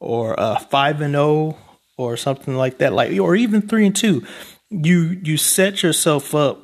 [0.00, 1.58] or uh, five and zero, oh,
[1.96, 4.24] or something like that, like or even three and two,
[4.70, 6.62] you you set yourself up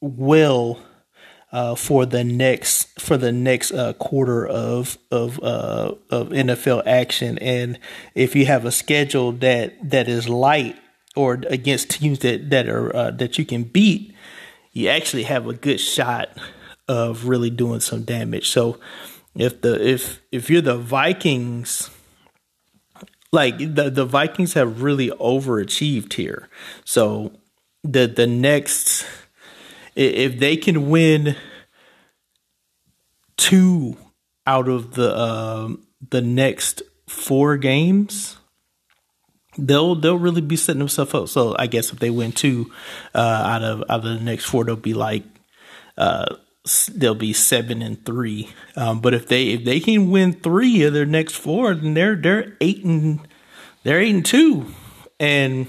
[0.00, 0.78] well
[1.52, 7.38] uh, for the next for the next uh, quarter of of uh, of NFL action.
[7.38, 7.78] And
[8.14, 10.76] if you have a schedule that that is light
[11.14, 14.14] or against teams that that are uh, that you can beat,
[14.72, 16.28] you actually have a good shot
[16.88, 18.48] of really doing some damage.
[18.48, 18.78] So
[19.38, 21.90] if the if if you're the Vikings
[23.32, 26.48] like the the Vikings have really overachieved here.
[26.84, 27.32] So
[27.82, 29.06] the the next
[29.94, 31.36] if they can win
[33.36, 33.96] two
[34.46, 38.36] out of the um, the next four games,
[39.58, 41.28] they'll they'll really be setting themselves up.
[41.28, 42.70] So I guess if they win two
[43.14, 45.24] uh, out of out of the next four, they'll be like
[45.96, 46.36] uh,
[46.94, 48.50] they'll be seven and three.
[48.76, 52.16] Um, but if they if they can win three of their next four, then they're
[52.16, 53.20] they're eight and
[53.82, 54.66] they're eight and two,
[55.20, 55.66] and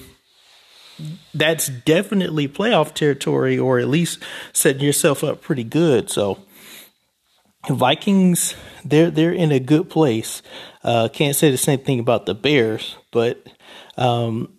[1.34, 6.10] that's definitely playoff territory, or at least setting yourself up pretty good.
[6.10, 6.40] So
[7.70, 10.42] Vikings, they're they're in a good place.
[10.84, 13.46] Uh, can't say the same thing about the Bears, but
[13.98, 14.57] um,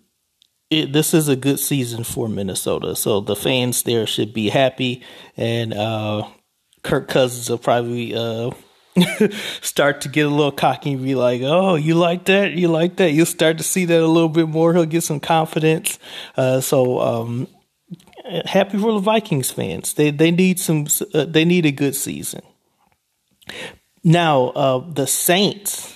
[0.69, 2.95] it, this is a good season for Minnesota.
[2.95, 5.03] So the fans there should be happy,
[5.35, 6.27] and uh,
[6.83, 8.51] Kirk Cousins will probably uh,
[9.61, 12.53] start to get a little cocky and be like, "Oh, you like that?
[12.53, 14.73] You like that?" You'll start to see that a little bit more.
[14.73, 15.97] He'll get some confidence.
[16.37, 17.47] Uh, so um,
[18.45, 19.93] happy for the Vikings fans.
[19.93, 20.85] They they need some.
[21.13, 22.41] Uh, they need a good season.
[24.03, 25.95] Now uh, the Saints.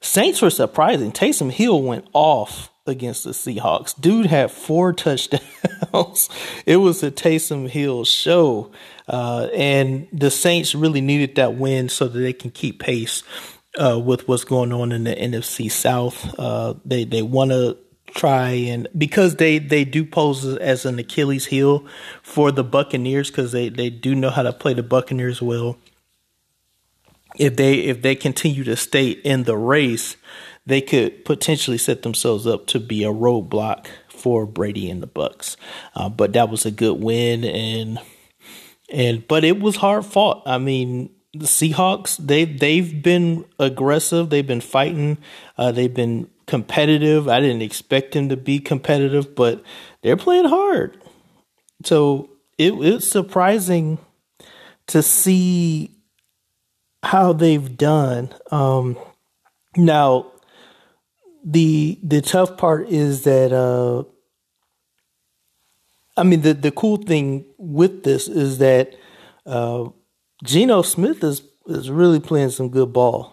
[0.00, 1.12] Saints were surprising.
[1.12, 3.98] Taysom Hill went off against the Seahawks.
[3.98, 6.28] Dude had four touchdowns.
[6.66, 8.70] it was a Taysom Hill show.
[9.08, 13.22] Uh, and the Saints really needed that win so that they can keep pace
[13.78, 16.38] uh, with what's going on in the NFC South.
[16.38, 17.76] Uh, they they want to
[18.14, 21.84] try and because they they do pose as an Achilles heel
[22.22, 25.76] for the Buccaneers because they they do know how to play the Buccaneers well.
[27.36, 30.16] If they if they continue to stay in the race,
[30.66, 35.56] they could potentially set themselves up to be a roadblock for Brady and the Bucs.
[35.94, 38.00] Uh, but that was a good win and
[38.92, 40.42] and but it was hard fought.
[40.46, 44.30] I mean, the Seahawks they they've been aggressive.
[44.30, 45.18] They've been fighting.
[45.58, 47.28] Uh, they've been competitive.
[47.28, 49.62] I didn't expect them to be competitive, but
[50.02, 50.96] they're playing hard.
[51.84, 53.98] So it, it's surprising
[54.88, 55.90] to see
[57.02, 58.30] how they've done.
[58.50, 58.96] Um,
[59.76, 60.32] now,
[61.44, 64.04] the the tough part is that uh,
[66.16, 68.94] I mean, the the cool thing with this is that
[69.46, 69.88] uh,
[70.42, 73.32] Geno Smith is is really playing some good ball.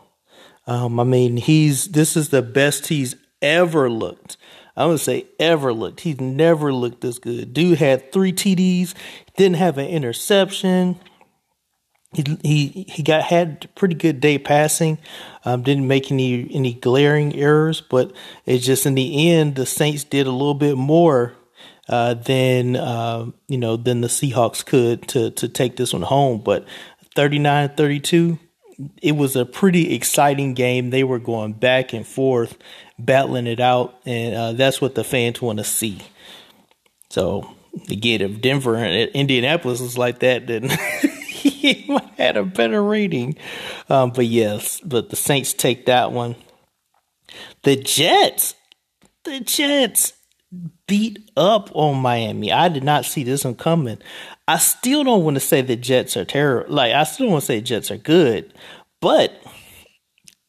[0.67, 4.38] Um, I mean, he's this is the best he's ever looked.
[4.76, 6.02] I would say ever looked.
[6.02, 7.54] He's never looked this good.
[7.54, 8.93] Dude had three TDs,
[9.36, 10.97] didn't have an interception.
[12.13, 14.97] He he he got had a pretty good day passing.
[15.45, 18.12] Um, didn't make any any glaring errors, but
[18.45, 21.36] it's just in the end the Saints did a little bit more
[21.88, 26.41] uh, than uh, you know than the Seahawks could to to take this one home.
[26.43, 26.65] But
[27.15, 28.39] 39-32,
[29.02, 30.89] it was a pretty exciting game.
[30.89, 32.58] They were going back and forth,
[32.97, 36.02] battling it out, and uh, that's what the fans want to see.
[37.10, 37.54] So
[37.89, 40.69] again, if Denver and Indianapolis was like that, then
[41.49, 43.36] he had a better rating.
[43.89, 46.36] Um, but yes, but the Saints take that one.
[47.63, 48.56] The Jets,
[49.23, 50.13] the Jets
[50.88, 52.51] beat up on Miami.
[52.51, 53.99] I did not see this one coming.
[54.47, 56.73] I still don't want to say the Jets are terrible.
[56.73, 58.54] Like I still want to say Jets are good,
[58.99, 59.34] but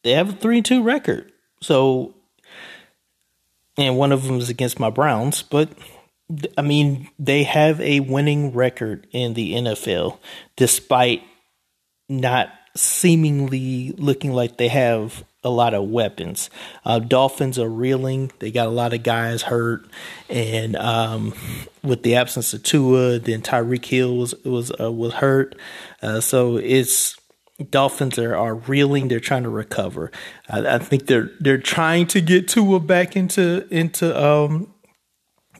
[0.03, 1.31] they have a three two record.
[1.61, 2.15] So,
[3.77, 5.41] and one of them is against my Browns.
[5.41, 5.69] But
[6.57, 10.19] I mean, they have a winning record in the NFL,
[10.55, 11.23] despite
[12.09, 16.49] not seemingly looking like they have a lot of weapons.
[16.85, 19.85] Uh, Dolphins are reeling; they got a lot of guys hurt,
[20.29, 21.33] and um,
[21.83, 25.55] with the absence of Tua, then Tyreek Hill was was uh, was hurt.
[26.01, 27.17] Uh, so it's
[27.69, 29.07] Dolphins are, are reeling.
[29.07, 30.11] They're trying to recover.
[30.49, 34.72] I, I, think they're they're trying to get Tua back into into um,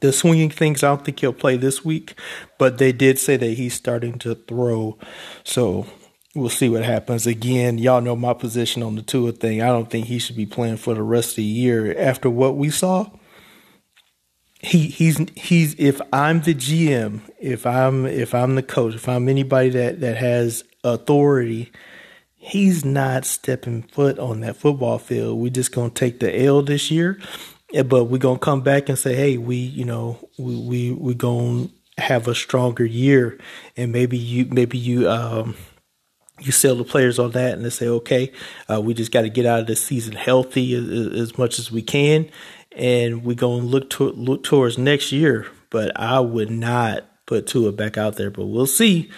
[0.03, 0.83] the swinging things.
[0.83, 2.19] I don't think he'll play this week,
[2.59, 4.97] but they did say that he's starting to throw.
[5.45, 5.87] So
[6.35, 7.25] we'll see what happens.
[7.25, 9.61] Again, y'all know my position on the Tua thing.
[9.61, 12.57] I don't think he should be playing for the rest of the year after what
[12.57, 13.11] we saw.
[14.59, 19.29] He he's he's if I'm the GM, if I'm if I'm the coach, if I'm
[19.29, 21.71] anybody that that has authority,
[22.35, 25.39] he's not stepping foot on that football field.
[25.39, 27.19] We're just gonna take the L this year
[27.81, 31.69] but we're gonna come back and say, hey, we you know we we we gonna
[31.97, 33.39] have a stronger year,
[33.75, 35.55] and maybe you maybe you um
[36.39, 38.31] you sell the players on that and they say, okay,
[38.69, 40.87] uh, we just got to get out of this season healthy as,
[41.19, 42.29] as much as we can,
[42.75, 45.47] and we're gonna look to look towards next year.
[45.69, 49.09] But I would not put Tua back out there, but we'll see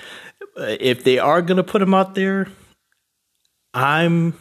[0.58, 2.48] uh, if they are gonna put him out there.
[3.74, 4.34] I'm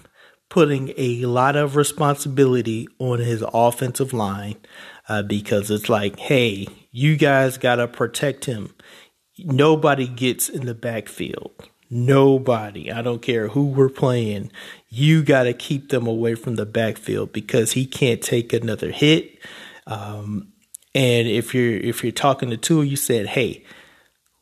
[0.55, 4.55] putting a lot of responsibility on his offensive line
[5.09, 8.73] uh, because it's like, hey, you guys got to protect him.
[9.37, 11.51] Nobody gets in the backfield.
[11.91, 12.93] Nobody.
[12.93, 14.53] I don't care who we're playing.
[14.89, 19.37] You got to keep them away from the backfield because he can't take another hit.
[19.89, 20.53] Um,
[20.95, 23.65] and if you're if you're talking to Tua, you said, hey,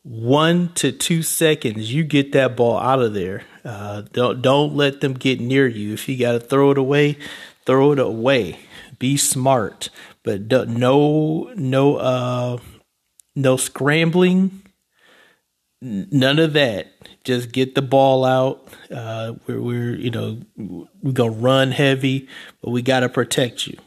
[0.03, 3.43] one to two seconds, you get that ball out of there.
[3.63, 5.93] Uh, don't don't let them get near you.
[5.93, 7.17] If you got to throw it away,
[7.65, 8.59] throw it away.
[8.99, 9.89] Be smart,
[10.23, 12.57] but no no uh
[13.35, 14.61] no scrambling.
[15.81, 16.87] None of that.
[17.23, 18.67] Just get the ball out.
[18.91, 20.41] Uh, we're we're you know
[21.01, 22.27] we're gonna run heavy,
[22.61, 23.77] but we got to protect you.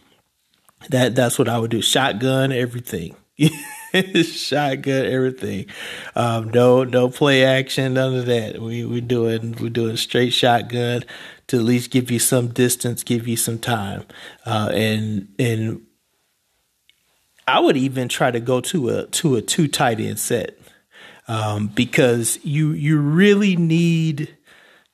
[0.89, 1.83] That that's what I would do.
[1.83, 3.17] Shotgun everything.
[4.25, 5.67] shotgun, everything.
[6.15, 8.61] Um, no, no play action, none of that.
[8.61, 11.05] We we doing we doing straight shotgun
[11.49, 14.05] to at least give you some distance, give you some time,
[14.45, 15.83] uh, and and
[17.49, 20.59] I would even try to go to a to a two tight end set
[21.29, 24.37] um, because you you really need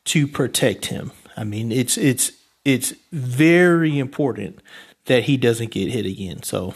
[0.04, 1.12] to protect him.
[1.36, 2.32] I mean, it's it's
[2.64, 4.60] it's very important
[5.06, 6.42] that he doesn't get hit again.
[6.42, 6.74] So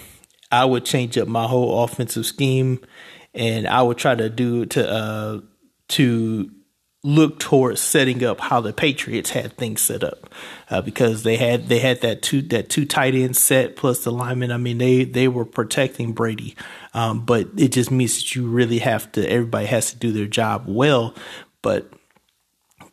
[0.50, 2.80] I would change up my whole offensive scheme,
[3.34, 5.40] and I would try to do to uh,
[5.88, 6.50] to
[7.06, 10.28] look towards setting up how the Patriots had things set up
[10.70, 14.10] uh, because they had they had that two that two tight end set plus the
[14.10, 14.50] lineman.
[14.50, 16.56] I mean they they were protecting Brady,
[16.94, 20.26] um, but it just means that you really have to everybody has to do their
[20.26, 21.14] job well,
[21.62, 21.92] but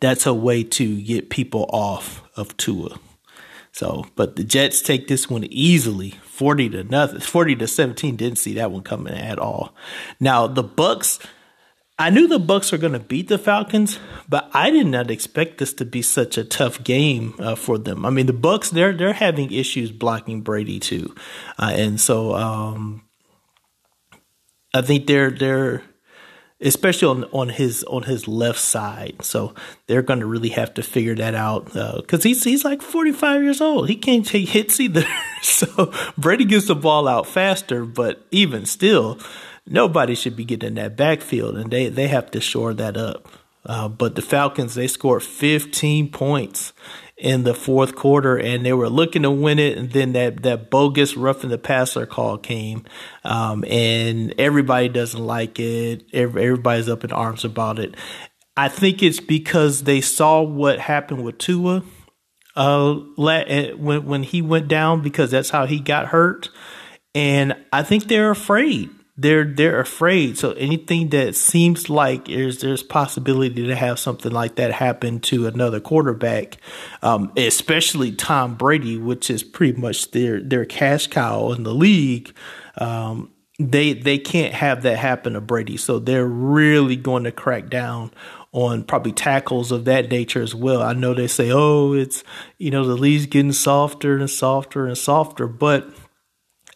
[0.00, 2.98] that's a way to get people off of Tua.
[3.72, 8.16] So, but the Jets take this one easily, forty to nothing, forty to seventeen.
[8.16, 9.74] Didn't see that one coming at all.
[10.18, 11.24] Now the Bucs,
[11.98, 15.58] I knew the Bucs were going to beat the Falcons, but I did not expect
[15.58, 18.04] this to be such a tough game uh, for them.
[18.04, 21.14] I mean, the Bucs they're they're having issues blocking Brady too,
[21.58, 23.04] uh, and so um,
[24.74, 25.82] I think they're they're
[26.64, 29.16] especially on on his on his left side.
[29.22, 29.54] So
[29.86, 33.42] they're going to really have to figure that out because uh, he's he's like 45
[33.42, 33.88] years old.
[33.88, 35.04] He can't take hits either.
[35.42, 39.18] so Brady gets the ball out faster, but even still,
[39.66, 43.28] nobody should be getting in that backfield, and they they have to shore that up.
[43.66, 46.72] Uh, but the Falcons they scored 15 points
[47.16, 49.78] in the fourth quarter, and they were looking to win it.
[49.78, 52.84] And then that that bogus roughing the passer call came,
[53.24, 56.04] um, and everybody doesn't like it.
[56.12, 57.94] Everybody's up in arms about it.
[58.56, 61.82] I think it's because they saw what happened with Tua
[62.56, 66.50] uh, eh, when when he went down because that's how he got hurt,
[67.14, 70.36] and I think they're afraid they're they're afraid.
[70.38, 75.46] So anything that seems like there's there's possibility to have something like that happen to
[75.46, 76.56] another quarterback,
[77.02, 82.34] um, especially Tom Brady, which is pretty much their their cash cow in the league.
[82.78, 87.70] Um, they they can't have that happen to Brady, so they're really going to crack
[87.70, 88.10] down
[88.50, 90.82] on probably tackles of that nature as well.
[90.82, 92.24] I know they say, oh, it's
[92.58, 95.88] you know the league's getting softer and softer and softer, but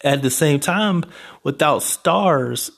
[0.03, 1.05] at the same time,
[1.43, 2.71] without stars,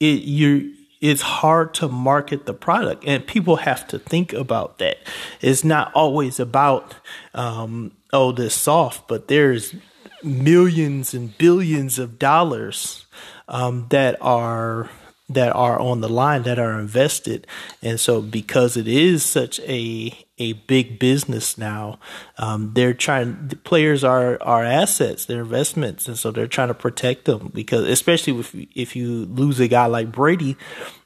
[0.00, 4.96] it you it's hard to market the product, and people have to think about that.
[5.40, 6.94] It's not always about
[7.34, 9.74] um, oh this soft, but there's
[10.22, 13.06] millions and billions of dollars
[13.48, 14.88] um, that are
[15.28, 17.46] that are on the line that are invested
[17.82, 21.98] and so because it is such a a big business now.
[22.38, 26.74] Um, they're trying the players are are assets they're investments and so they're trying to
[26.74, 30.56] protect them because especially if if you lose a guy like Brady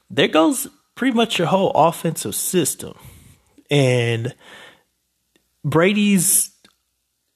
[0.09, 0.67] there goes
[0.99, 2.93] pretty much your whole offensive system.
[3.71, 4.35] And
[5.63, 6.51] Brady's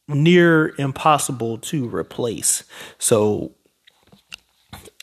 [0.10, 2.66] near impossible to replace.
[2.98, 3.56] So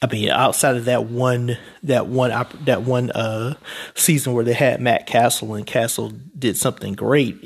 [0.03, 2.31] I mean, outside of that one, that one,
[2.65, 3.55] that one uh,
[3.95, 7.43] season where they had Matt Cassel and Cassel did something great,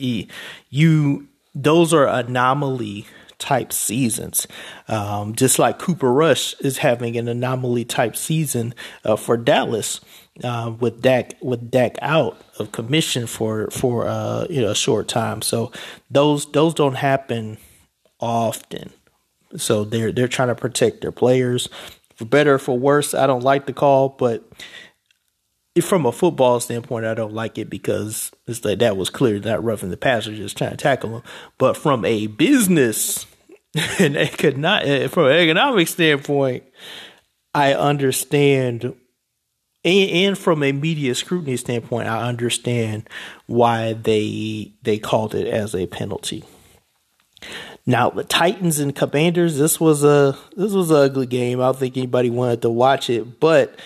[0.70, 3.06] you those are anomaly
[3.38, 4.46] type seasons.
[4.88, 8.74] Um, just like Cooper Rush is having an anomaly type season
[9.04, 10.00] uh, for Dallas
[10.44, 15.08] uh, with Dak with Dak out of commission for for uh, you know a short
[15.08, 15.42] time.
[15.42, 15.72] So
[16.10, 17.58] those those don't happen
[18.20, 18.92] often
[19.56, 21.68] So they're they're trying to protect their players.
[22.16, 24.44] For better or for worse, I don't like the call, but
[25.82, 29.64] from a football standpoint, I don't like it because it's like that was clear not
[29.64, 31.22] roughing the passer, just trying to tackle him.
[31.58, 33.26] But from a business
[33.98, 36.64] and economic, eh, from an economic standpoint,
[37.52, 38.94] I understand
[39.84, 43.08] and, from a media scrutiny standpoint, I understand
[43.46, 46.44] why they they called it as a penalty.
[47.86, 51.60] Now the Titans and Commanders, this was a this was an ugly game.
[51.60, 53.78] I don't think anybody wanted to watch it, but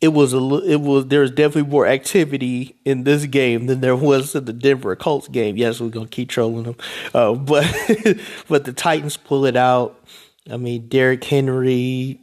[0.00, 0.38] it was a
[0.68, 4.52] it was there was definitely more activity in this game than there was in the
[4.52, 5.56] Denver Colts game.
[5.56, 6.76] Yes, we're gonna keep trolling them,
[7.14, 7.64] uh, but
[8.48, 9.98] but the Titans pull it out.
[10.50, 12.21] I mean, Derrick Henry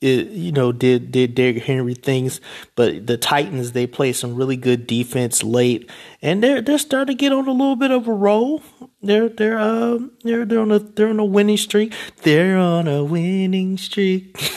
[0.00, 2.40] it, you know, did did Derrick Henry things,
[2.76, 5.90] but the Titans they play some really good defense late,
[6.22, 8.62] and they're they're starting to get on a little bit of a roll.
[9.02, 11.94] They're they're um they're they're on a they're on a winning streak.
[12.22, 14.36] They're on a winning streak.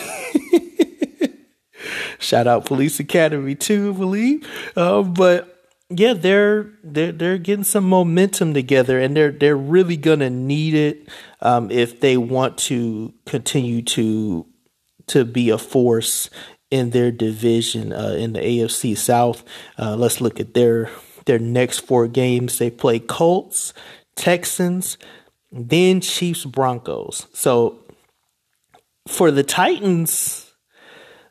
[2.20, 4.48] Shout out Police Academy too, I believe.
[4.76, 10.30] Uh, but yeah, they're they're they're getting some momentum together, and they're they're really gonna
[10.30, 11.10] need it
[11.42, 14.46] um, if they want to continue to
[15.08, 16.30] to be a force
[16.70, 19.44] in their division uh, in the AFC South.
[19.78, 20.90] Uh, let's look at their
[21.26, 22.58] their next four games.
[22.58, 23.74] They play Colts,
[24.16, 24.98] Texans,
[25.52, 27.28] then Chiefs, Broncos.
[27.34, 27.80] So
[29.08, 30.52] for the Titans,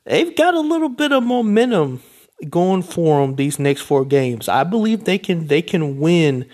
[0.05, 2.03] they've got a little bit of momentum
[2.49, 4.49] going for them these next four games.
[4.49, 6.47] I believe they can they can win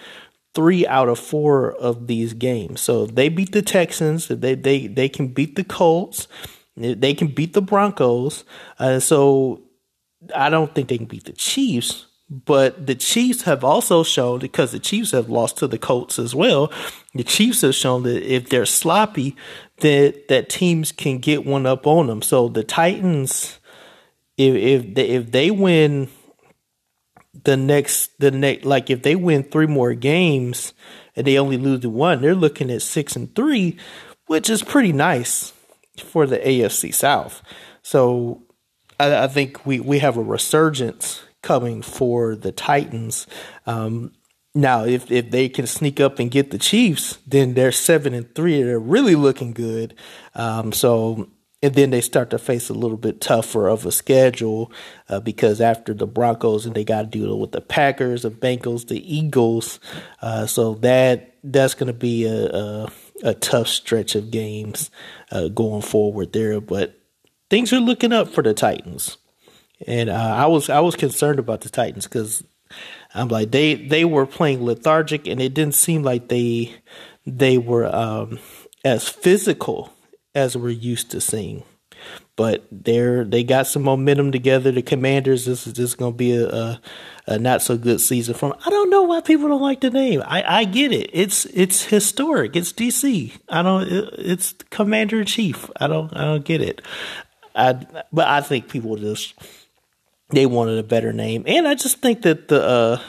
[0.55, 2.81] three out of four of these games.
[2.81, 6.29] So if they beat the Texans, they they they can beat the Colts.
[6.77, 8.45] They can beat the Broncos.
[8.79, 9.63] Uh, so
[10.35, 12.07] I don't think they can beat the Chiefs.
[12.29, 16.35] But the Chiefs have also shown, because the Chiefs have lost to the Colts as
[16.35, 16.73] well,
[17.15, 19.37] the Chiefs have shown that if they're sloppy,
[19.79, 22.23] that that teams can get one up on them.
[22.23, 23.61] So the Titans,
[24.37, 26.09] if if they, if they win
[27.45, 30.75] the next the next like if they win three more games
[31.15, 33.79] and they only lose to one, they're looking at six and three,
[34.27, 35.53] which is pretty nice
[36.01, 37.43] for the AFC South.
[37.83, 38.43] So
[38.99, 43.27] I, I think we, we have a resurgence coming for the Titans.
[43.67, 44.13] Um,
[44.57, 48.35] now, if if they can sneak up and get the Chiefs, then they're seven and
[48.35, 48.63] three.
[48.63, 49.95] They're really looking good.
[50.35, 51.29] Um, so,
[51.63, 54.73] and then they start to face a little bit tougher of a schedule
[55.11, 58.89] uh, because after the Broncos, and they got to deal with the Packers, the Bengals,
[58.89, 59.79] the Eagles.
[60.23, 62.91] Uh, so that that's going to be a, a
[63.23, 64.91] a tough stretch of games
[65.31, 66.99] uh, going forward there, but
[67.51, 69.17] things are looking up for the Titans.
[69.87, 72.43] And uh, I was I was concerned about the Titans because
[73.15, 76.75] I'm like they they were playing lethargic and it didn't seem like they
[77.27, 78.39] they were um,
[78.85, 79.93] as physical
[80.35, 81.63] as we're used to seeing
[82.37, 84.71] but they're they got some momentum together.
[84.71, 86.81] The Commanders, this is just going to be a, a,
[87.27, 88.55] a, not so good season from.
[88.65, 90.23] I don't know why people don't like the name.
[90.25, 91.11] I, I get it.
[91.13, 92.55] It's it's historic.
[92.55, 93.33] It's DC.
[93.49, 93.89] I don't.
[93.91, 95.71] It's Commander in Chief.
[95.81, 96.15] I don't.
[96.15, 96.83] I don't get it.
[97.55, 99.35] I but I think people just
[100.29, 102.63] they wanted a better name, and I just think that the.
[102.63, 103.01] Uh,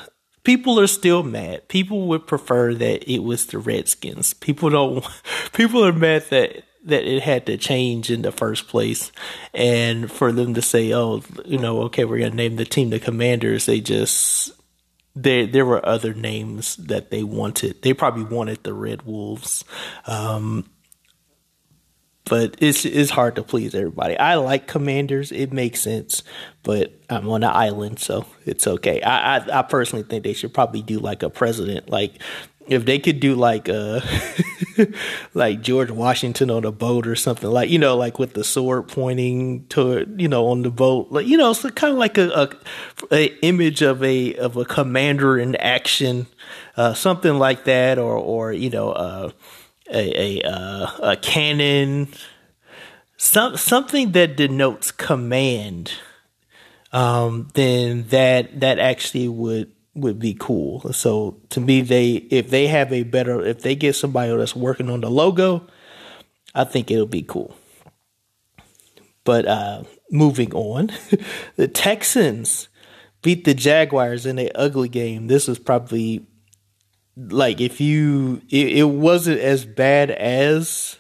[0.44, 1.68] people are still mad.
[1.68, 4.34] People would prefer that it was the Redskins.
[4.34, 5.06] People don't.
[5.52, 9.12] People are mad that that it had to change in the first place.
[9.54, 12.90] And for them to say, oh, you know, okay, we're going to name the team
[12.90, 14.52] the Commanders, they just,
[15.16, 17.82] there, there were other names that they wanted.
[17.82, 19.64] They probably wanted the Red Wolves.
[20.06, 20.70] Um,
[22.30, 24.18] but it's it's hard to please everybody.
[24.18, 26.24] I like Commanders; it makes sense,
[26.62, 29.02] but I'm on an island, so it's okay.
[29.02, 32.22] I, I, I personally think they should probably do like a president, like
[32.68, 34.02] if they could do like uh
[35.34, 38.88] like George Washington on a boat or something like you know like with the sword
[38.88, 42.30] pointing toward you know on the boat like you know it's kind of like a,
[42.30, 42.50] a,
[43.12, 46.28] a image of a of a commander in action
[46.76, 49.32] uh something like that or or you know uh
[49.92, 52.08] a a uh, a cannon
[53.16, 55.94] some something that denotes command
[56.92, 60.94] um then that that actually would would be cool.
[60.94, 64.90] So to me, they if they have a better if they get somebody that's working
[64.90, 65.68] on the logo,
[66.54, 67.56] I think it'll be cool.
[69.24, 70.92] But uh, moving on,
[71.56, 72.70] the Texans
[73.22, 75.28] beat the Jaguars in a ugly game.
[75.28, 76.26] This was probably
[77.18, 81.00] like if you it, it wasn't as bad as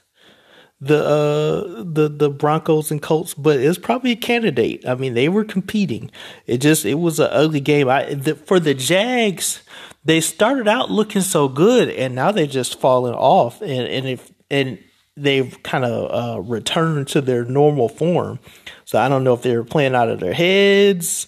[0.79, 4.87] the uh the the Broncos and Colts, but it's probably a candidate.
[4.87, 6.11] I mean, they were competing.
[6.45, 7.89] It just it was an ugly game.
[7.89, 9.63] I the, for the Jags,
[10.05, 13.61] they started out looking so good, and now they just fallen off.
[13.61, 14.77] And and if and
[15.15, 18.39] they've kind of uh, returned to their normal form.
[18.85, 21.27] So I don't know if they were playing out of their heads,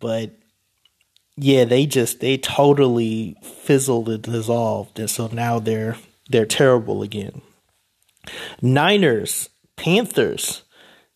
[0.00, 0.32] but
[1.36, 5.96] yeah, they just they totally fizzled and dissolved, and so now they're
[6.28, 7.40] they're terrible again.
[8.60, 10.62] Niners, Panthers.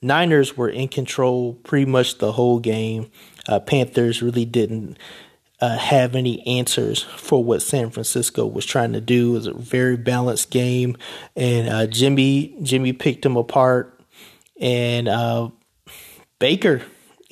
[0.02, 3.10] Niners were in control pretty much the whole game.
[3.48, 4.98] Uh, Panthers really didn't
[5.60, 9.30] uh, have any answers for what San Francisco was trying to do.
[9.30, 10.96] It was a very balanced game,
[11.34, 13.98] and uh, Jimmy Jimmy picked them apart,
[14.60, 15.48] and uh,
[16.38, 16.82] Baker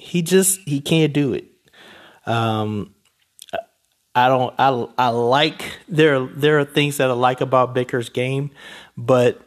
[0.05, 1.47] he just he can't do it.
[2.27, 2.95] Um,
[4.15, 8.51] I don't I I like there there are things that I like about Baker's game,
[8.97, 9.41] but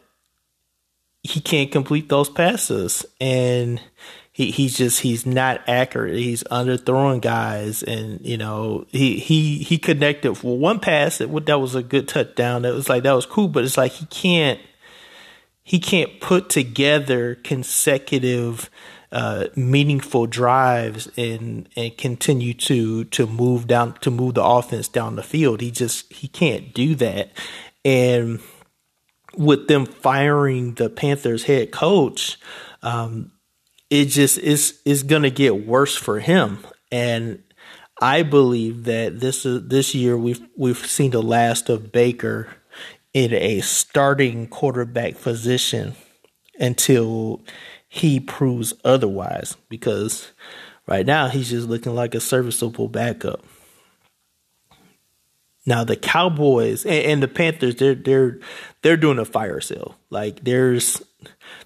[1.24, 3.82] he can't complete those passes and
[4.38, 6.16] he he's just he's not accurate.
[6.16, 11.60] He's underthrowing guys, and you know he he he connected for one pass that that
[11.60, 12.62] was a good touchdown.
[12.62, 14.60] That was like that was cool, but it's like he can't
[15.64, 18.70] he can't put together consecutive
[19.12, 25.16] uh, meaningful drives and and continue to to move down to move the offense down
[25.16, 25.62] the field.
[25.62, 27.32] He just he can't do that,
[27.84, 28.40] and
[29.38, 32.38] with them firing the Panthers head coach.
[32.82, 33.32] Um,
[33.90, 36.60] it just is is going to get worse for him
[36.92, 37.42] and
[38.00, 42.48] I believe that this is this year we've we've seen the last of Baker
[43.14, 45.96] in a starting quarterback position
[46.60, 47.44] until
[47.88, 50.32] he proves otherwise because
[50.88, 53.44] right now he's just looking like a serviceable backup.
[55.68, 58.40] Now the Cowboys and, and the Panthers they're they're
[58.82, 59.96] they're doing a fire sale.
[60.10, 61.04] Like there's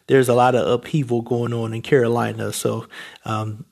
[0.07, 2.51] there's a lot of upheaval going on in Carolina.
[2.51, 2.87] So
[3.23, 3.65] um,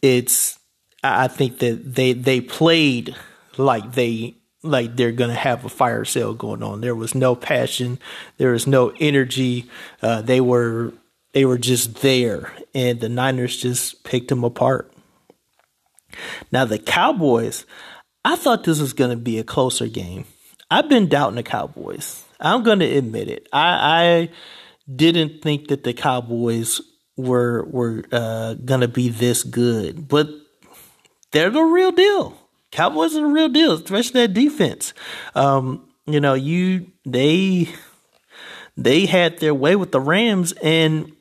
[0.00, 0.58] it's
[1.02, 3.14] I think that they they played
[3.58, 6.80] like they like they're gonna have a fire sale going on.
[6.80, 7.98] There was no passion,
[8.38, 9.68] there was no energy.
[10.00, 10.92] Uh, they were
[11.32, 14.92] they were just there, and the Niners just picked them apart.
[16.50, 17.66] Now the Cowboys,
[18.26, 20.24] I thought this was gonna be a closer game.
[20.68, 22.24] I've been doubting the Cowboys.
[22.40, 23.46] I'm gonna admit it.
[23.52, 23.68] I,
[24.02, 24.30] I
[24.92, 26.80] didn't think that the Cowboys
[27.16, 30.28] were were uh, gonna be this good, but
[31.30, 32.36] they're the real deal.
[32.72, 34.92] Cowboys are the real deal, especially that defense.
[35.36, 37.68] Um, you know, you they
[38.76, 41.12] they had their way with the Rams, and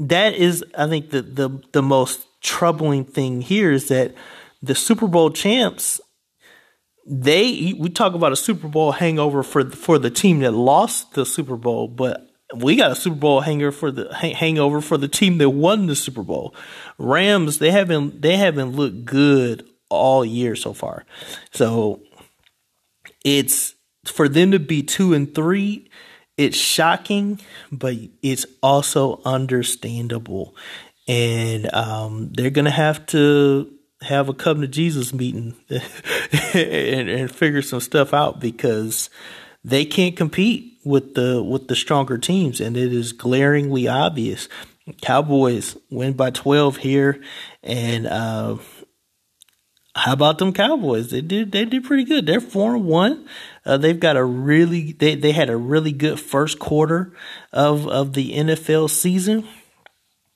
[0.00, 4.16] that is, I think, the the the most troubling thing here is that
[4.60, 6.00] the Super Bowl champs
[7.08, 11.24] they we talk about a Super Bowl hangover for for the team that lost the
[11.24, 15.38] Super Bowl, but we got a Super Bowl hanger for the hangover for the team
[15.38, 16.54] that won the Super Bowl.
[16.98, 21.06] Rams they haven't they haven't looked good all year so far.
[21.50, 22.02] So
[23.24, 25.90] it's for them to be 2 and 3
[26.38, 27.38] it's shocking
[27.70, 30.56] but it's also understandable
[31.08, 35.54] and um, they're to have to have a come to Jesus meeting
[36.54, 39.10] and, and figure some stuff out because
[39.64, 44.48] they can't compete with the with the stronger teams, and it is glaringly obvious.
[45.02, 47.22] Cowboys win by twelve here,
[47.62, 48.56] and uh,
[49.94, 51.10] how about them Cowboys?
[51.10, 52.26] They did they did pretty good.
[52.26, 53.28] They're four and one.
[53.66, 57.12] Uh, they've got a really they they had a really good first quarter
[57.52, 59.46] of of the NFL season.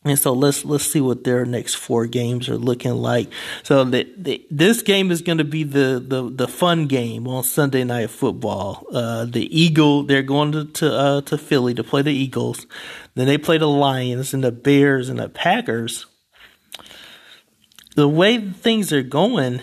[0.05, 3.31] And so let's let's see what their next four games are looking like.
[3.63, 7.45] So the, the, this game is going to be the, the, the fun game on
[7.45, 8.85] Sunday Night Football.
[8.93, 12.67] Uh, the Eagle they're going to to, uh, to Philly to play the Eagles.
[13.15, 16.07] Then they play the Lions and the Bears and the Packers.
[17.95, 19.61] The way things are going,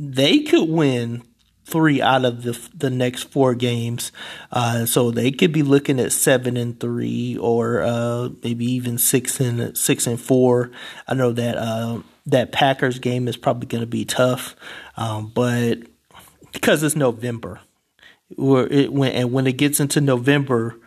[0.00, 1.22] they could win
[1.64, 4.12] three out of the the next four games.
[4.50, 9.40] Uh, so they could be looking at seven and three, or uh, maybe even six
[9.40, 10.70] and six and four.
[11.06, 14.56] I know that uh, that Packers game is probably going to be tough,
[14.96, 15.78] um, but
[16.52, 17.60] because it's November,
[18.30, 20.78] it when and when it gets into November.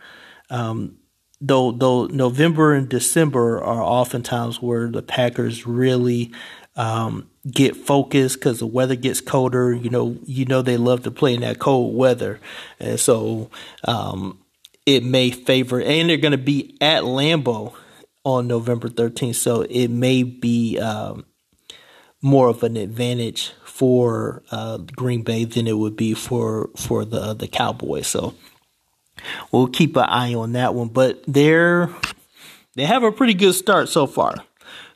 [0.48, 0.98] Um,
[1.40, 6.32] though though November and December are oftentimes where the Packers really
[6.76, 9.72] um, get focused because the weather gets colder.
[9.74, 12.40] You know, you know they love to play in that cold weather,
[12.78, 13.50] and so
[13.84, 14.38] um,
[14.84, 15.80] it may favor.
[15.80, 17.74] And they're going to be at Lambeau
[18.24, 21.24] on November 13th, so it may be um,
[22.20, 27.34] more of an advantage for uh, Green Bay than it would be for for the
[27.34, 28.06] the Cowboys.
[28.06, 28.34] So
[29.52, 30.88] we'll keep an eye on that one.
[30.88, 31.90] But they're
[32.74, 34.34] they have a pretty good start so far.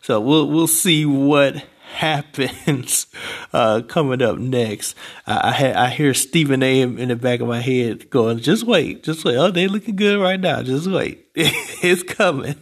[0.02, 3.06] So we'll we'll see what happens
[3.52, 4.96] uh, coming up next.
[5.26, 6.80] I, I, I hear Stephen A.
[6.80, 9.36] in the back of my head going, "Just wait, just wait.
[9.36, 10.62] Oh, they looking good right now.
[10.62, 12.56] Just wait, it's coming."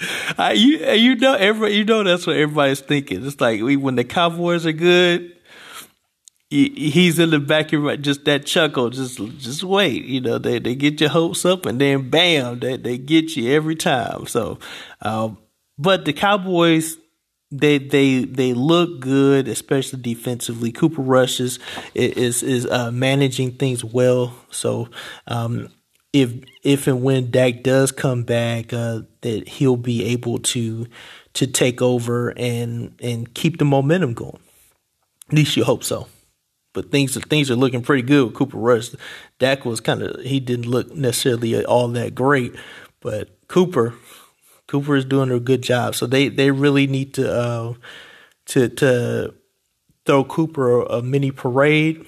[0.38, 3.26] I, you you know everybody you know that's what everybody's thinking.
[3.26, 5.36] It's like we, when the Cowboys are good,
[6.48, 8.90] he's in the back of your just that chuckle.
[8.90, 12.76] Just just wait, you know they they get your hopes up and then bam, they
[12.76, 14.26] they get you every time.
[14.26, 14.58] So,
[15.02, 15.38] um,
[15.78, 16.96] but the Cowboys
[17.50, 20.70] they they they look good, especially defensively.
[20.72, 21.58] Cooper Rush is
[21.94, 24.34] is is uh, managing things well.
[24.50, 24.88] So
[25.26, 25.68] um,
[26.12, 26.32] if
[26.62, 30.86] if and when Dak does come back, uh, that he'll be able to
[31.34, 34.38] to take over and and keep the momentum going.
[35.28, 36.06] At least you hope so.
[36.72, 38.90] But things things are looking pretty good with Cooper Rush.
[39.40, 42.54] Dak was kind of he didn't look necessarily all that great,
[43.00, 43.94] but Cooper
[44.70, 45.96] Cooper is doing a good job.
[45.96, 47.74] So they, they really need to uh,
[48.46, 49.34] to to
[50.06, 52.06] throw Cooper a, mini parade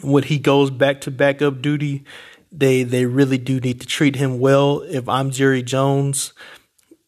[0.00, 2.04] when he goes back to backup duty.
[2.50, 4.80] They they really do need to treat him well.
[4.80, 6.32] If I'm Jerry Jones,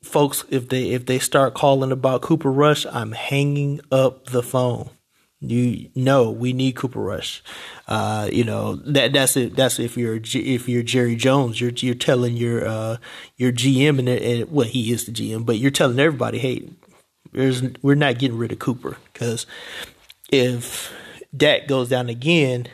[0.03, 4.91] folks, if they if they start calling about Cooper Rush, I'm hanging up the phone.
[5.41, 7.43] You know we need Cooper Rush.
[7.89, 9.57] Uh, you know that that's it.
[9.57, 12.97] That's if you're if you're Jerry Jones, you're you're telling your uh,
[13.37, 16.69] your GM and, and well he is the GM, but you're telling everybody, hey,
[17.33, 19.47] there's we're not getting rid of Cooper because
[20.31, 20.93] if
[21.35, 22.67] Dak goes down again,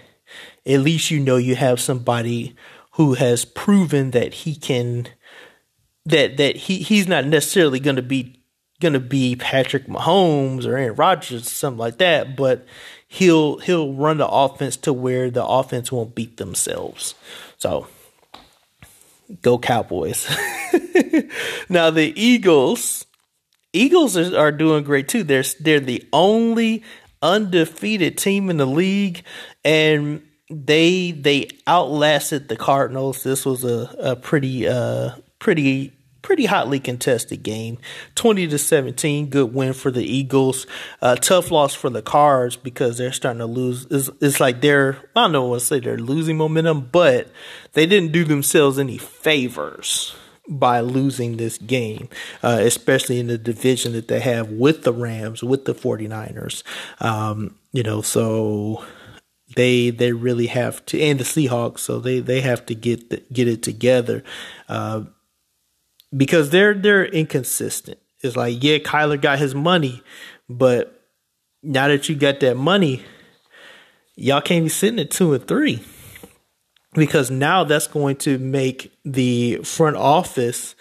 [0.67, 2.57] at least you know you have somebody
[2.93, 5.09] who has proven that he can
[6.05, 8.36] that that he he's not necessarily going to be
[8.93, 12.67] to be Patrick Mahomes or Aaron Rodgers, or something like that, but
[13.09, 17.15] he'll he'll run the offense to where the offense won't beat themselves.
[17.59, 17.87] So
[19.43, 20.29] go Cowboys.
[21.69, 23.07] now the Eagles,
[23.73, 25.23] Eagles are, are doing great too.
[25.23, 26.83] They're they're the only
[27.23, 29.23] undefeated team in the league,
[29.65, 33.23] and they they outlasted the Cardinals.
[33.23, 35.96] This was a, a pretty uh pretty
[36.27, 37.79] pretty hotly contested game
[38.17, 40.67] 20 to 17 good win for the eagles
[41.01, 44.99] uh, tough loss for the cards because they're starting to lose it's, it's like they're
[45.15, 47.31] i don't know what to say they're losing momentum but
[47.75, 50.17] they didn't do themselves any favors
[50.49, 52.09] by losing this game,
[52.43, 56.63] uh, especially in the division that they have with the Rams, with the 49ers.
[57.01, 58.85] Um, you know, so
[59.57, 63.25] they they really have to, and the Seahawks, so they they have to get the,
[63.33, 64.23] get it together.
[64.69, 65.03] Uh,
[66.17, 67.99] because they're they're inconsistent.
[68.21, 70.03] It's like, yeah, Kyler got his money,
[70.49, 71.05] but
[71.63, 73.03] now that you got that money,
[74.17, 75.83] y'all can't be sitting at two and three.
[76.95, 80.75] Because now that's going to make the front office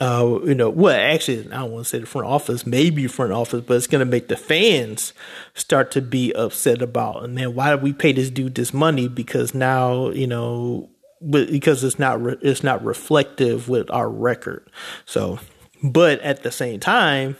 [0.00, 3.32] uh, you know, well, actually, I don't want to say the front office, maybe front
[3.32, 5.12] office, but it's going to make the fans
[5.54, 9.08] start to be upset about, and man, why did we pay this dude this money?
[9.08, 10.88] Because now, you know,
[11.20, 14.68] but because it's not re- it's not reflective with our record.
[15.04, 15.38] So,
[15.82, 17.36] but at the same time,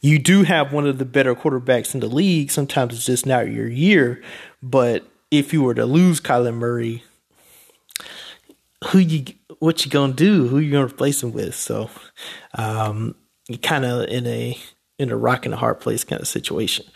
[0.00, 2.50] you do have one of the better quarterbacks in the league.
[2.50, 4.22] Sometimes it's just not your year,
[4.62, 7.04] but if you were to lose Kyler Murray,
[8.88, 9.24] who you
[9.58, 10.48] what you gonna do?
[10.48, 11.54] Who you gonna replace him with?
[11.54, 11.90] So,
[12.54, 13.14] um,
[13.48, 14.58] you kind of in a
[14.98, 16.86] in a rock and a hard place kind of situation.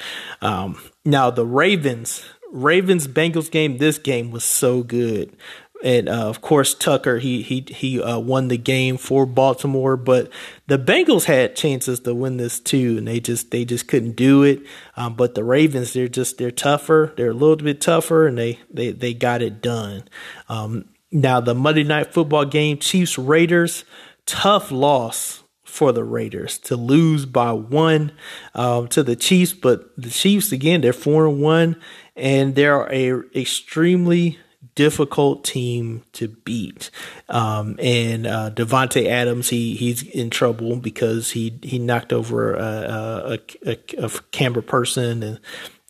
[0.42, 2.24] Um, now the Ravens
[2.54, 5.36] Ravens Bengals game, this game was so good.
[5.82, 10.30] And uh, of course, Tucker he he he uh, won the game for Baltimore, but
[10.66, 14.44] the Bengals had chances to win this too, and they just they just couldn't do
[14.44, 14.62] it.
[14.96, 18.60] Um, but the Ravens, they're just they're tougher, they're a little bit tougher, and they
[18.70, 20.04] they they got it done.
[20.48, 23.84] Um, now the Monday Night Football game, Chiefs Raiders,
[24.24, 28.12] tough loss for the Raiders to lose by one
[28.54, 31.76] um, to the Chiefs, but the Chiefs again they're four and one,
[32.16, 34.38] and they're a extremely
[34.74, 36.90] difficult team to beat.
[37.28, 42.60] Um, and uh, Davante Adams, he he's in trouble because he he knocked over a,
[42.62, 45.40] a, a, a camera person and.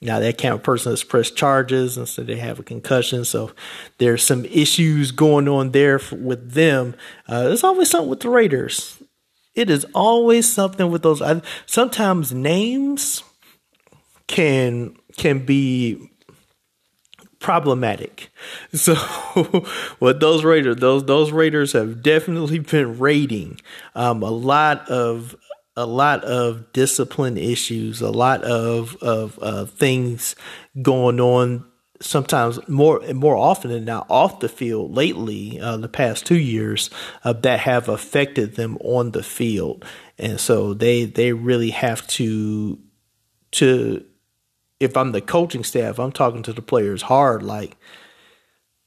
[0.03, 3.25] Now that camera person has pressed charges, and so they have a concussion.
[3.25, 3.53] So
[3.97, 6.95] there's some issues going on there for, with them.
[7.27, 9.03] Uh, there's always something with the Raiders.
[9.55, 11.23] It is always something with those.
[11.65, 13.23] Sometimes names
[14.27, 16.11] can can be
[17.45, 18.31] problematic.
[18.73, 18.95] So
[19.99, 23.61] what those Raiders, those those Raiders have definitely been raiding
[23.95, 25.37] um, a lot of
[25.77, 30.35] a lot of discipline issues, a lot of of uh, things
[30.83, 31.65] going on
[32.01, 36.91] sometimes more more often than not off the field lately, uh, the past two years,
[37.25, 39.85] uh, that have affected them on the field,
[40.19, 42.79] and so they they really have to
[43.53, 44.05] to.
[44.85, 47.43] If I'm the coaching staff, I'm talking to the players hard.
[47.43, 47.77] Like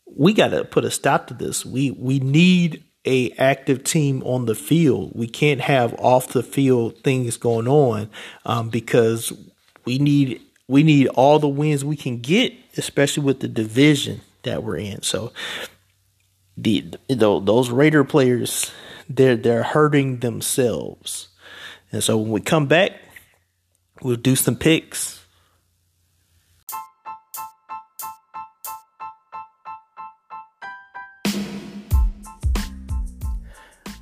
[0.05, 1.65] we got to put a stop to this.
[1.65, 5.11] We we need a active team on the field.
[5.15, 8.09] We can't have off the field things going on
[8.45, 9.33] um, because
[9.85, 14.63] we need we need all the wins we can get, especially with the division that
[14.63, 15.01] we're in.
[15.03, 15.31] So
[16.57, 18.71] the, the those Raider players
[19.09, 21.29] they're they're hurting themselves.
[21.91, 22.91] And so when we come back,
[24.01, 25.16] we'll do some picks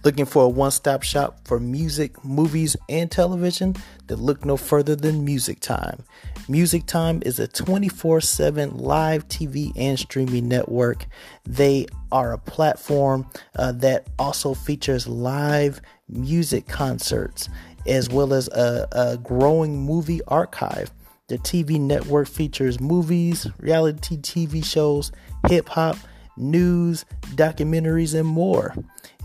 [0.05, 3.75] Looking for a one stop shop for music, movies, and television?
[4.05, 6.03] Then look no further than Music Time.
[6.47, 11.07] Music Time is a 24 7 live TV and streaming network.
[11.43, 13.25] They are a platform
[13.55, 17.49] uh, that also features live music concerts
[17.87, 20.91] as well as a, a growing movie archive.
[21.29, 25.11] The TV network features movies, reality TV shows,
[25.47, 25.97] hip hop,
[26.37, 28.75] news, documentaries, and more.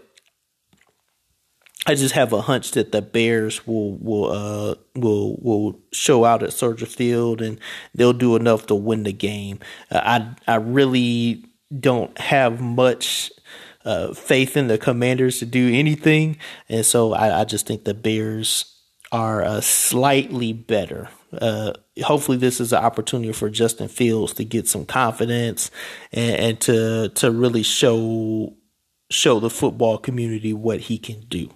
[1.87, 6.43] I just have a hunch that the Bears will will uh, will will show out
[6.43, 7.59] at Soldier Field and
[7.95, 9.61] they'll do enough to win the game.
[9.91, 11.45] Uh, I I really
[11.79, 13.33] don't have much
[13.85, 16.37] uh, faith in the Commanders to do anything,
[16.69, 18.77] and so I, I just think the Bears
[19.11, 21.09] are uh, slightly better.
[21.33, 21.73] Uh,
[22.05, 25.71] hopefully, this is an opportunity for Justin Fields to get some confidence
[26.13, 28.55] and, and to to really show
[29.11, 31.51] show the football community what he can do.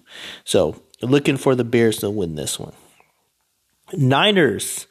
[0.44, 2.74] So, looking for the Bears to win this one.
[3.92, 4.86] Niners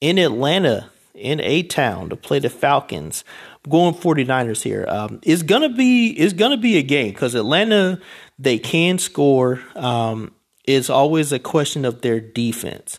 [0.00, 3.24] in Atlanta, in A Town, to play the Falcons.
[3.64, 4.86] I'm going 49ers here.
[4.88, 8.00] Um, it's gonna be it's gonna be a game because Atlanta
[8.38, 9.60] they can score.
[9.74, 10.32] Um,
[10.64, 12.98] it's always a question of their defense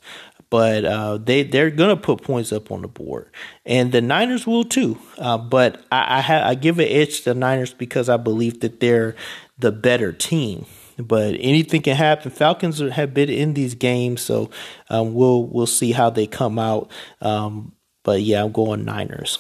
[0.50, 3.30] but uh, they they're gonna put points up on the board,
[3.66, 4.98] and the Niners will too.
[5.18, 8.62] Uh, but I I, ha- I, give an edge to the Niners because I believe
[8.62, 9.16] that they're
[9.58, 10.66] the better team.
[10.98, 12.30] But anything can happen.
[12.30, 14.50] Falcons have been in these games, so
[14.90, 16.92] um, we'll we'll see how they come out.
[17.22, 17.74] Um,
[18.04, 19.40] but yeah, I'm going Niners.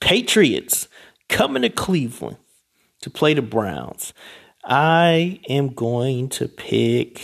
[0.00, 0.86] Patriots
[1.28, 2.36] coming to Cleveland
[3.00, 4.12] to play the Browns.
[4.64, 7.20] I am going to pick.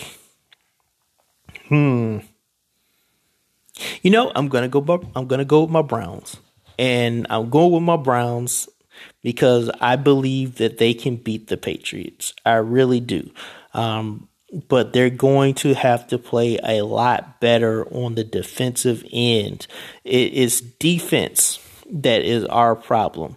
[1.69, 2.19] Hmm.
[4.03, 4.81] You know, I'm gonna go.
[5.15, 6.37] I'm gonna go with my Browns,
[6.79, 8.69] and I'm going with my Browns
[9.23, 12.35] because I believe that they can beat the Patriots.
[12.45, 13.31] I really do.
[13.75, 14.29] Um,
[14.69, 19.67] but they're going to have to play a lot better on the defensive end.
[20.05, 21.59] It is defense
[21.91, 23.37] that is our problem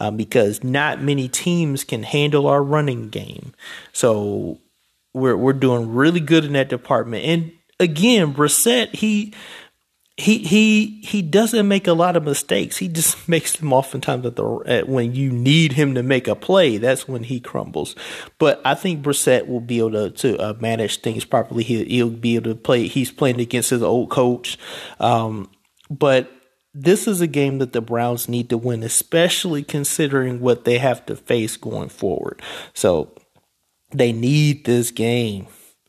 [0.00, 3.54] uh, because not many teams can handle our running game.
[3.92, 4.58] So
[5.14, 7.24] we're we're doing really good in that department.
[7.24, 9.34] And again, Brissett, he
[10.22, 12.76] he he he doesn't make a lot of mistakes.
[12.76, 16.36] He just makes them oftentimes at the at when you need him to make a
[16.36, 16.78] play.
[16.78, 17.96] That's when he crumbles.
[18.38, 21.64] But I think Brissett will be able to to uh, manage things properly.
[21.64, 22.86] He, he'll be able to play.
[22.86, 24.58] He's playing against his old coach,
[25.00, 25.50] um,
[25.90, 26.30] but
[26.72, 31.04] this is a game that the Browns need to win, especially considering what they have
[31.06, 32.40] to face going forward.
[32.74, 33.12] So
[33.90, 35.48] they need this game.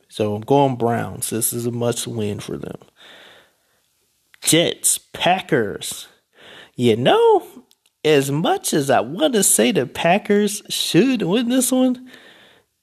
[0.09, 1.29] So I'm going Browns.
[1.29, 2.77] This is a must win for them.
[4.43, 6.07] Jets, Packers.
[6.75, 7.45] You know,
[8.03, 12.09] as much as I want to say the Packers should win this one,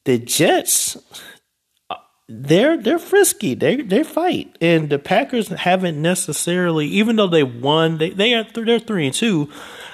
[0.04, 0.96] the Jets
[2.32, 3.54] they're they're frisky.
[3.54, 8.44] They they fight, and the Packers haven't necessarily, even though they won, they they are
[8.54, 9.50] they're three and two,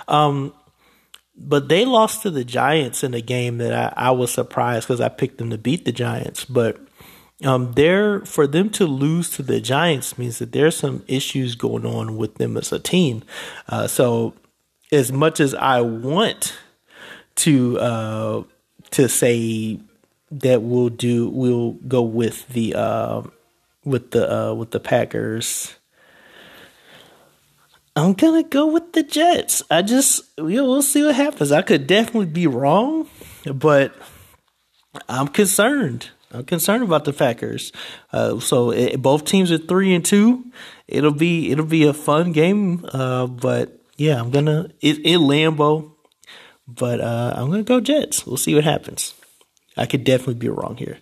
[0.06, 0.52] um,
[1.34, 5.00] but they lost to the Giants in a game that I, I was surprised because
[5.00, 6.78] I picked them to beat the Giants, but
[7.44, 11.84] um, there for them to lose to the Giants means that there's some issues going
[11.84, 13.22] on with them as a team.
[13.68, 14.34] Uh, so
[14.90, 16.58] as much as I want
[17.36, 18.42] to uh,
[18.92, 19.80] to say
[20.30, 23.22] that we'll do we'll go with the uh,
[23.84, 25.74] with the uh, with the Packers.
[27.94, 29.62] I'm gonna go with the Jets.
[29.70, 31.52] I just know, we'll see what happens.
[31.52, 33.08] I could definitely be wrong,
[33.44, 33.94] but
[35.08, 36.10] I'm concerned.
[36.36, 37.72] I'm concerned about the Packers.
[38.12, 40.44] Uh, so it, both teams are three and two.
[40.86, 42.86] It'll be it'll be a fun game.
[42.92, 45.92] Uh, but yeah, I'm gonna it, in Lambeau.
[46.68, 48.26] But uh, I'm gonna go Jets.
[48.26, 49.14] We'll see what happens.
[49.76, 50.98] I could definitely be wrong here.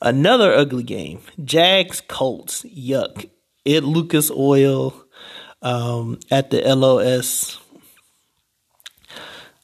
[0.00, 1.20] Another ugly game.
[1.44, 2.62] Jags Colts.
[2.64, 3.28] Yuck.
[3.64, 4.94] It Lucas Oil
[5.62, 7.58] um, at the LOS.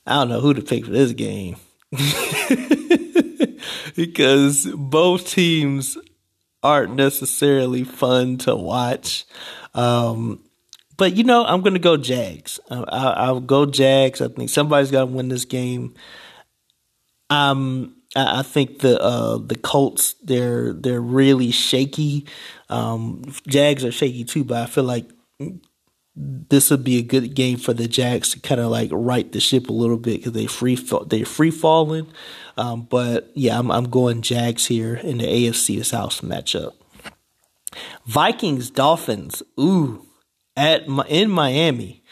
[0.07, 1.57] I don't know who to pick for this game.
[3.97, 5.99] because both teams
[6.63, 9.25] aren't necessarily fun to watch.
[9.75, 10.45] Um,
[10.97, 12.61] but you know, I'm going to go Jags.
[12.71, 14.21] I, will go Jags.
[14.21, 15.95] I think somebody's got to win this game.
[17.31, 22.27] Um, I think the uh, the Colts they're they're really shaky.
[22.69, 25.09] Um, Jags are shaky too, but I feel like
[26.17, 29.41] this would be a good game for the Jags to kind of like right the
[29.41, 32.07] ship a little bit because they free they free falling.
[32.57, 36.73] Um, but yeah, I'm I'm going Jags here in the AFC South matchup.
[38.07, 39.43] Vikings Dolphins.
[39.59, 40.07] Ooh,
[40.57, 42.03] at in Miami.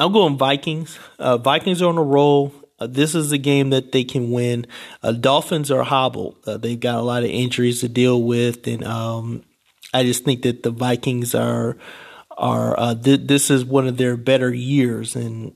[0.00, 0.98] I'm going Vikings.
[1.18, 2.52] Uh, Vikings are on a roll.
[2.78, 4.66] Uh, this is a game that they can win.
[5.02, 6.36] Uh, Dolphins are hobbled.
[6.46, 9.42] Uh, they've got a lot of injuries to deal with, and um,
[9.92, 11.76] I just think that the Vikings are
[12.38, 15.52] are uh, th- this is one of their better years, and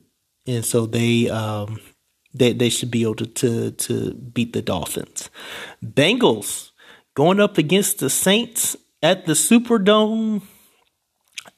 [0.47, 1.81] and so they um,
[2.35, 5.31] they they should be able to, to to beat the Dolphins.
[5.83, 6.71] Bengals
[7.15, 10.43] going up against the Saints at the Superdome.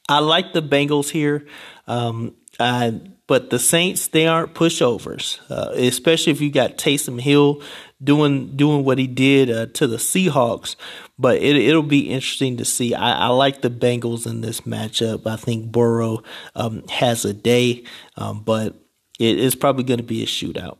[0.07, 1.47] I like the Bengals here.
[1.87, 7.61] Um, I but the Saints, they aren't pushovers, uh, especially if you got Taysom Hill
[8.03, 10.75] doing doing what he did uh, to the Seahawks.
[11.17, 12.93] But it, it'll be interesting to see.
[12.93, 15.25] I, I, like the Bengals in this matchup.
[15.25, 16.23] I think Burrow
[16.55, 17.85] um, has a day,
[18.17, 18.75] um, but
[19.17, 20.77] it is probably going to be a shootout.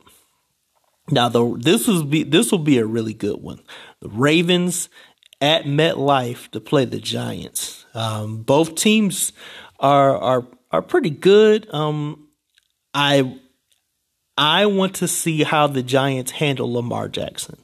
[1.10, 3.62] Now, the, this will be this will be a really good one.
[4.02, 4.90] The Ravens
[5.40, 7.86] at MetLife to play the Giants.
[7.94, 9.32] Um, both teams
[9.80, 11.74] are are are pretty good.
[11.74, 12.28] Um,
[12.94, 13.40] I
[14.38, 17.58] I want to see how the Giants handle Lamar Jackson.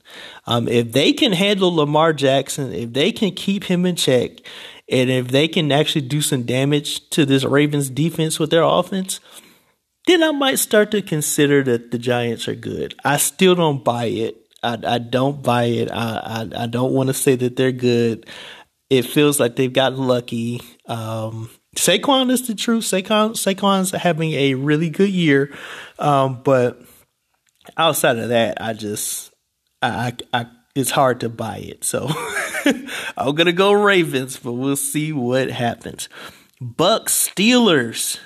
[0.45, 4.39] Um, if they can handle Lamar Jackson, if they can keep him in check,
[4.87, 9.19] and if they can actually do some damage to this Ravens defense with their offense,
[10.07, 12.95] then I might start to consider that the Giants are good.
[13.03, 14.37] I still don't buy it.
[14.63, 15.91] I, I don't buy it.
[15.91, 18.25] I, I, I don't want to say that they're good.
[18.89, 20.61] It feels like they've gotten lucky.
[20.85, 22.83] Um, Saquon is the truth.
[22.83, 25.53] Saquon Saquon's having a really good year,
[25.99, 26.81] um, but
[27.77, 29.33] outside of that, I just
[29.81, 30.45] I, I, I
[30.75, 31.83] it's hard to buy it.
[31.83, 32.09] So
[33.17, 36.09] I'm gonna go Ravens, but we'll see what happens.
[36.61, 38.19] Bucs Steelers.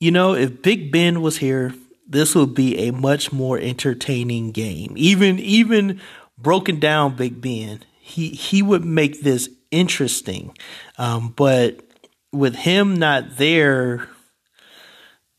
[0.00, 1.74] You know, if Big Ben was here,
[2.06, 4.94] this would be a much more entertaining game.
[4.96, 6.00] Even even
[6.38, 10.56] broken down Big Ben, he he would make this interesting.
[10.96, 11.87] Um, but
[12.32, 14.08] with him not there,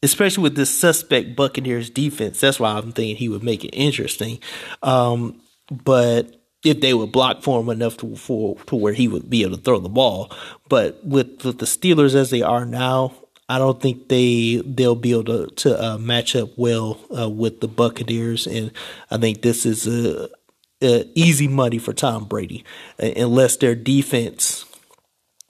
[0.01, 4.39] especially with this suspect Buccaneers defense, that's why I'm thinking he would make it interesting.
[4.81, 9.29] Um, but if they would block for him enough to for to where he would
[9.29, 10.31] be able to throw the ball,
[10.67, 13.13] but with with the Steelers as they are now,
[13.47, 17.61] I don't think they they'll be able to to uh, match up well uh, with
[17.61, 18.71] the Buccaneers, and
[19.09, 20.29] I think this is a,
[20.81, 22.65] a easy money for Tom Brady,
[22.97, 24.65] unless their defense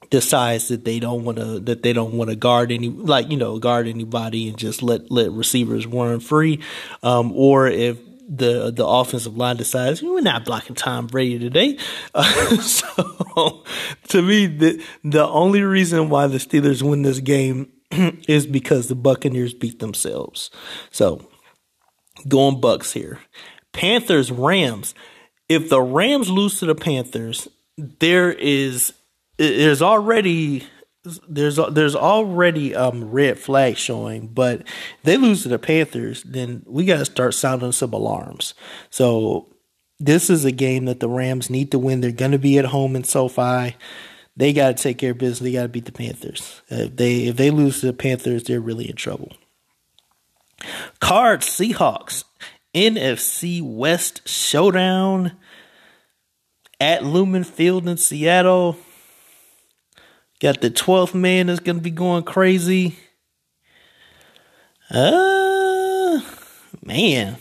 [0.10, 3.38] decides that they don't want to that they don't want to guard any like you
[3.38, 6.62] know guard anybody and just let let receivers run free,
[7.03, 7.97] um, or if
[8.30, 11.78] the the offensive line decides we're not blocking Tom Brady today.
[12.14, 12.24] Uh,
[12.62, 13.64] so
[14.10, 17.72] to me, the the only reason why the Steelers win this game
[18.28, 20.51] is because the Buccaneers beat themselves.
[20.91, 21.28] So
[22.28, 23.20] going Bucs here.
[23.74, 24.93] Panthers Rams.
[25.47, 27.47] If the Rams lose to the Panthers,
[27.78, 28.93] there is
[29.39, 30.67] there's already
[31.27, 34.63] there's there's already um red flag showing, but
[35.03, 38.53] they lose to the Panthers, then we got to start sounding some alarms.
[38.89, 39.47] So
[39.99, 42.01] this is a game that the Rams need to win.
[42.01, 43.75] They're going to be at home in SoFi.
[44.35, 45.39] They got to take care of business.
[45.39, 46.61] They got to beat the Panthers.
[46.67, 49.31] If they if they lose to the Panthers, they're really in trouble.
[50.99, 52.25] Cards Seahawks
[52.75, 55.37] NFC West showdown
[56.79, 58.77] at Lumen Field in Seattle.
[60.39, 62.95] Got the 12th man that's going to be going crazy.
[64.89, 66.21] Uh,
[66.83, 67.37] man.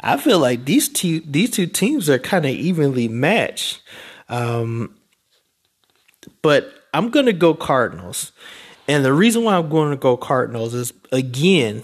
[0.00, 3.82] I feel like these two these two teams are kind of evenly matched.
[4.28, 4.96] Um,
[6.42, 8.32] but I'm going to go Cardinals.
[8.88, 11.82] And the reason why I'm going to go Cardinals is again,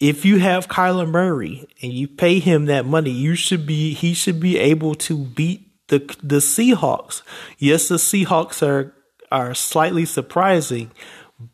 [0.00, 4.12] if you have Kyler Murray and you pay him that money, you should be he
[4.12, 7.22] should be able to beat the the Seahawks.
[7.58, 8.94] Yes, the Seahawks are
[9.34, 10.92] are slightly surprising,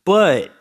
[0.04, 0.52] but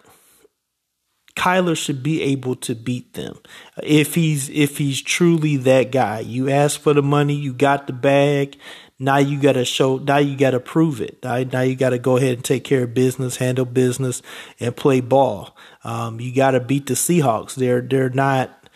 [1.36, 3.40] Kyler should be able to beat them
[3.84, 6.20] if he's if he's truly that guy.
[6.22, 8.58] You ask for the money, you got the bag.
[8.98, 9.98] Now you got to show.
[9.98, 11.20] Now you got to prove it.
[11.24, 14.22] Now, now you got to go ahead and take care of business, handle business,
[14.60, 15.56] and play ball.
[15.84, 17.56] Um, you got to beat the Seahawks.
[17.56, 18.70] They're they're not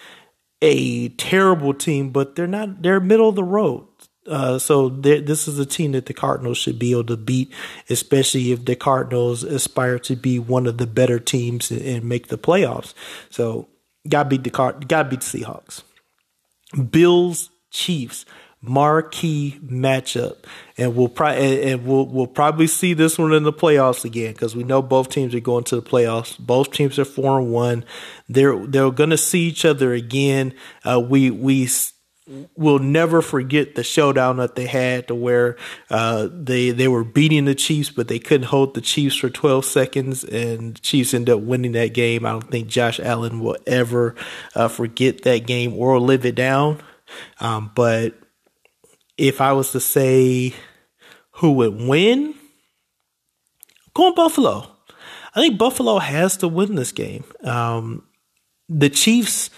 [0.62, 2.82] a terrible team, but they're not.
[2.82, 3.88] They're middle of the road.
[4.28, 7.51] Uh, so this is a team that the Cardinals should be able to beat,
[7.89, 12.28] especially if the Cardinals aspire to be one of the better teams and, and make
[12.28, 12.93] the playoffs.
[13.30, 13.67] So
[14.07, 15.84] gotta beat the Card, gotta beat the Seahawks.
[16.89, 18.26] Bills Chiefs
[18.63, 20.38] marquee matchup,
[20.78, 24.55] and we'll probably and we'll we'll probably see this one in the playoffs again because
[24.55, 26.39] we know both teams are going to the playoffs.
[26.39, 27.84] Both teams are four and one.
[28.30, 30.53] They're they're going to see each other again.
[30.84, 31.67] Uh, we we
[32.55, 35.57] will never forget the showdown that they had to where
[35.89, 39.65] uh, they they were beating the Chiefs, but they couldn't hold the Chiefs for 12
[39.65, 42.26] seconds, and Chiefs ended up winning that game.
[42.26, 44.15] I don't think Josh Allen will ever
[44.55, 46.82] uh, forget that game or live it down.
[47.39, 48.15] Um, but
[49.17, 50.53] if I was to say
[51.38, 52.36] who would win,
[53.93, 54.69] going Buffalo.
[55.36, 57.24] I think Buffalo has to win this game.
[57.43, 58.03] Um,
[58.69, 59.49] the Chiefs,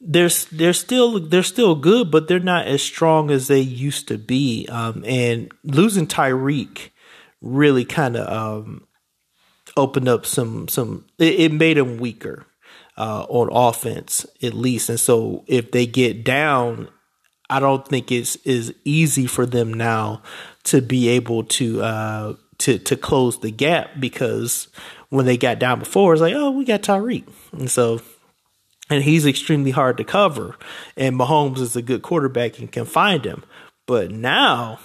[0.00, 4.18] they're they're still they're still good, but they're not as strong as they used to
[4.18, 4.66] be.
[4.70, 6.90] Um, and losing Tyreek
[7.40, 8.86] really kind of um,
[9.76, 11.06] opened up some some.
[11.18, 12.46] It, it made them weaker
[12.96, 14.88] uh, on offense, at least.
[14.88, 16.88] And so if they get down
[17.50, 20.22] I don't think it's is easy for them now
[20.64, 24.68] to be able to uh, to to close the gap because
[25.08, 28.00] when they got down before, it's like, oh, we got Tyreek, and so
[28.90, 30.56] and he's extremely hard to cover,
[30.96, 33.44] and Mahomes is a good quarterback and can find him,
[33.86, 34.80] but now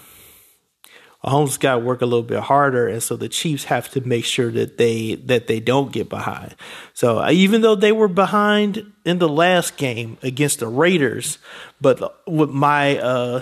[1.26, 4.26] Mahomes got to work a little bit harder, and so the Chiefs have to make
[4.26, 6.56] sure that they that they don't get behind.
[6.94, 11.40] So uh, even though they were behind in the last game against the Raiders,
[11.82, 13.42] but with my uh,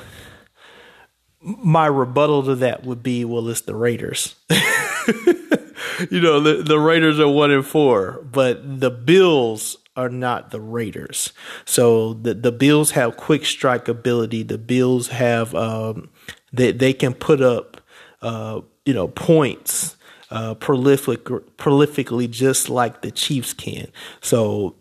[1.41, 4.35] my rebuttal to that would be, well, it's the Raiders.
[6.09, 10.61] you know, the, the Raiders are one and four, but the Bills are not the
[10.61, 11.33] Raiders.
[11.65, 14.43] So the the Bills have quick strike ability.
[14.43, 16.09] The Bills have um,
[16.51, 17.81] they they can put up
[18.21, 19.97] uh, you know points
[20.33, 23.87] uh, prolific prolifically just like the Chiefs can.
[24.19, 24.75] So,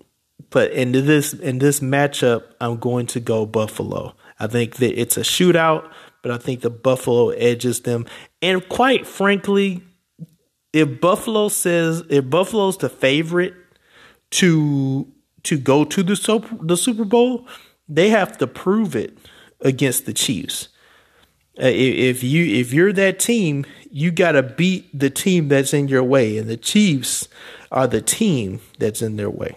[0.50, 4.14] but in this in this matchup, I'm going to go Buffalo.
[4.40, 5.92] I think that it's a shootout,
[6.22, 8.06] but I think the Buffalo edges them.
[8.40, 9.82] And quite frankly,
[10.72, 13.54] if Buffalo says if Buffalo's the favorite
[14.32, 15.06] to
[15.44, 17.46] to go to the super, the Super Bowl,
[17.88, 19.18] they have to prove it
[19.60, 20.68] against the Chiefs.
[21.58, 25.88] Uh, if you if you're that team, you got to beat the team that's in
[25.88, 27.28] your way, and the Chiefs
[27.70, 29.56] are the team that's in their way.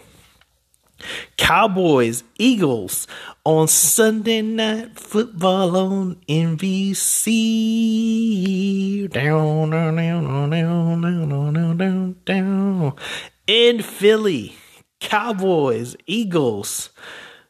[1.36, 3.06] Cowboys, Eagles
[3.44, 7.30] on Sunday Night Football on NBC.
[9.10, 12.92] Down, down, down, down, down, down, down, down.
[13.46, 14.56] In Philly,
[15.00, 16.90] Cowboys, Eagles,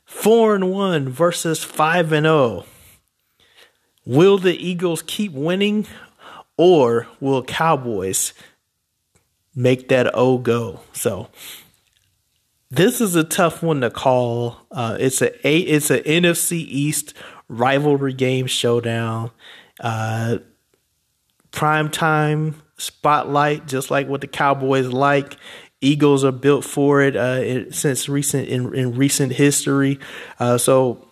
[0.05, 2.35] four and one versus five and zero.
[2.35, 2.66] Oh.
[4.05, 5.86] Will the Eagles keep winning
[6.56, 8.32] or will Cowboys
[9.55, 10.81] make that O go?
[10.93, 11.28] So
[12.70, 14.59] this is a tough one to call.
[14.70, 17.14] Uh, it's a, a it's an NFC East
[17.48, 19.31] rivalry game showdown.
[19.81, 20.39] Uh,
[21.51, 25.36] prime time spotlight, just like what the Cowboys like.
[25.80, 29.98] Eagles are built for it uh, since recent in, in recent history.
[30.38, 31.06] Uh, so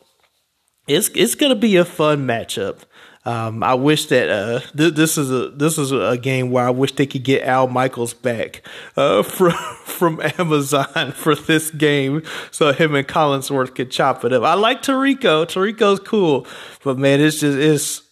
[0.86, 2.80] it's it's gonna be a fun matchup.
[3.26, 6.70] Um, I wish that uh, th- this is a this is a game where I
[6.70, 8.66] wish they could get Al Michaels back
[8.96, 9.52] uh, from
[9.84, 14.42] from Amazon for this game, so him and Collinsworth could chop it up.
[14.42, 15.46] I like Tirico.
[15.46, 16.46] Tirico's cool,
[16.82, 18.02] but man, it's just it's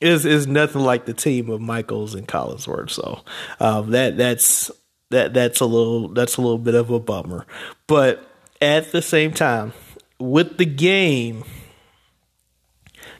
[0.00, 2.90] is is nothing like the team of Michaels and Collinsworth.
[2.90, 3.22] So
[3.58, 4.70] um, that that's
[5.10, 7.46] that that's a little that's a little bit of a bummer.
[7.86, 8.26] But
[8.60, 9.72] at the same time,
[10.18, 11.44] with the game,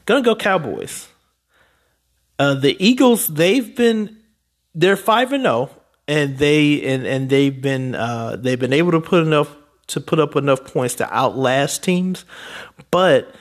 [0.05, 1.07] gonna go Cowboys.
[2.39, 4.17] Uh, the Eagles, they've been
[4.73, 8.91] they're five and zero, oh, and they and and they've been uh, they've been able
[8.91, 9.55] to put enough
[9.87, 12.25] to put up enough points to outlast teams,
[12.89, 13.35] but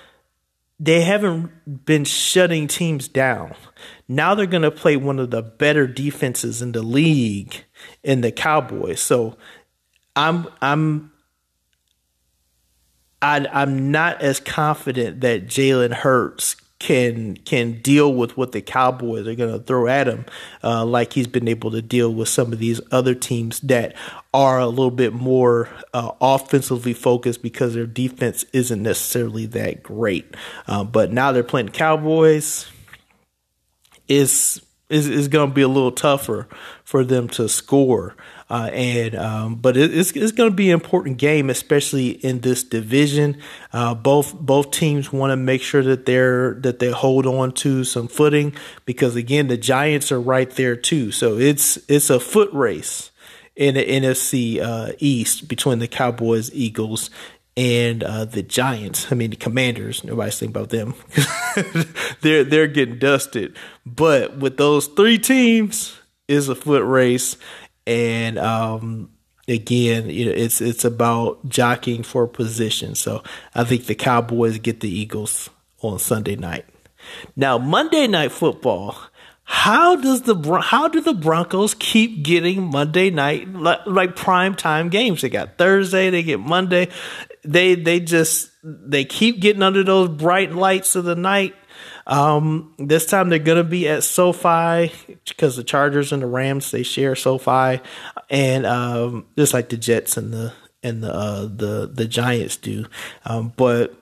[0.81, 3.55] they haven't been shutting teams down.
[4.09, 7.65] Now they're going to play one of the better defenses in the league
[8.03, 9.01] in the Cowboys.
[9.01, 9.37] So
[10.17, 11.13] I'm I'm
[13.23, 19.27] I, I'm not as confident that Jalen Hurts can can deal with what the Cowboys
[19.29, 20.25] are going to throw at him,
[20.65, 23.95] uh, like he's been able to deal with some of these other teams that
[24.33, 30.35] are a little bit more uh, offensively focused because their defense isn't necessarily that great.
[30.67, 32.67] Uh, but now they're playing Cowboys.
[34.09, 34.61] Is
[34.91, 36.49] is is going to be a little tougher
[36.85, 38.17] for them to score.
[38.51, 42.41] Uh, and um, but it, it's it's going to be an important game, especially in
[42.41, 43.41] this division.
[43.73, 47.85] Uh, both both teams want to make sure that they're that they hold on to
[47.85, 48.53] some footing
[48.85, 51.13] because again, the Giants are right there too.
[51.13, 53.13] So it's it's a foot race
[53.55, 57.11] in the NFC uh, East between the Cowboys, Eagles,
[57.61, 59.13] and uh, the Giants.
[59.13, 60.03] I mean, the Commanders.
[60.03, 60.95] Nobody's thinking about them.
[62.23, 63.55] they're they're getting dusted.
[63.85, 67.37] But with those three teams, is a foot race,
[67.87, 69.11] and um,
[69.47, 72.95] again, you know, it's it's about jockeying for position.
[72.95, 73.23] So
[73.55, 75.51] I think the Cowboys get the Eagles
[75.83, 76.65] on Sunday night.
[77.37, 78.97] Now Monday night football.
[79.53, 85.23] How does the how do the Broncos keep getting Monday night like, prime time games?
[85.23, 86.89] They got Thursday, they get Monday.
[87.43, 91.55] They they just they keep getting under those bright lights of the night
[92.07, 94.93] um, this time they're to be at SoFi
[95.29, 97.81] because the Chargers and the Rams they share SoFi,
[98.29, 100.53] and um, just like the Jets and the
[100.83, 102.87] and the uh, the the Giants do.
[103.25, 103.95] Um, but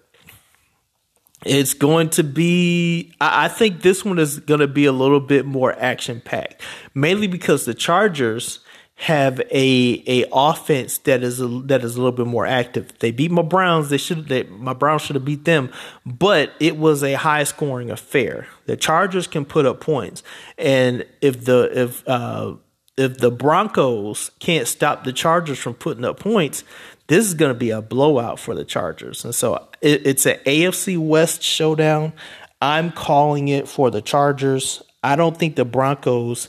[1.45, 3.13] it's going to be.
[3.21, 6.63] I, think this one is going to be a little bit more action packed,
[6.95, 8.61] mainly because the Chargers
[8.97, 12.93] have a a offense that is a, that is a little bit more active.
[12.99, 13.91] They beat my Browns.
[13.91, 15.71] They should they, my Browns should have beat them,
[16.05, 18.49] but it was a high scoring affair.
[18.67, 20.25] The Chargers can put up points,
[20.59, 22.55] and if the if uh,
[22.97, 26.65] if the Broncos can't stop the Chargers from putting up points,
[27.09, 29.25] this is going to be a blowout for the Chargers.
[29.25, 32.13] And so it, it's an AFC West showdown.
[32.61, 34.83] I'm calling it for the Chargers.
[35.03, 36.49] I don't think the Broncos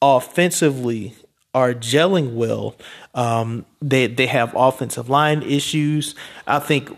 [0.00, 1.14] offensively
[1.54, 2.76] are gelling well.
[3.14, 6.14] Um, they they have offensive line issues.
[6.46, 6.90] I think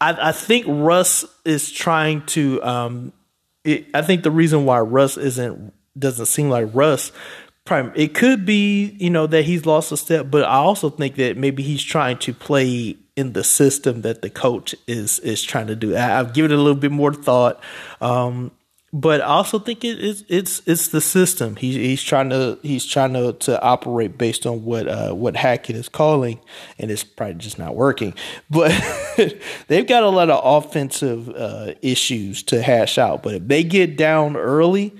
[0.00, 2.62] I, I think Russ is trying to.
[2.62, 3.12] Um,
[3.64, 7.12] it, I think the reason why Russ isn't doesn't seem like Russ.
[7.94, 11.36] It could be you know that he's lost a step, but I also think that
[11.36, 15.76] maybe he's trying to play in the system that the coach is is trying to
[15.76, 15.96] do.
[15.96, 17.62] I, have given it a little bit more thought.
[18.00, 18.52] Um,
[18.92, 21.56] but I also think it, it's it's it's the system.
[21.56, 25.76] He's he's trying to he's trying to, to operate based on what uh, what Hackett
[25.76, 26.40] is calling,
[26.78, 28.14] and it's probably just not working.
[28.50, 28.72] But
[29.66, 33.22] they've got a lot of offensive uh, issues to hash out.
[33.22, 34.94] But if they get down early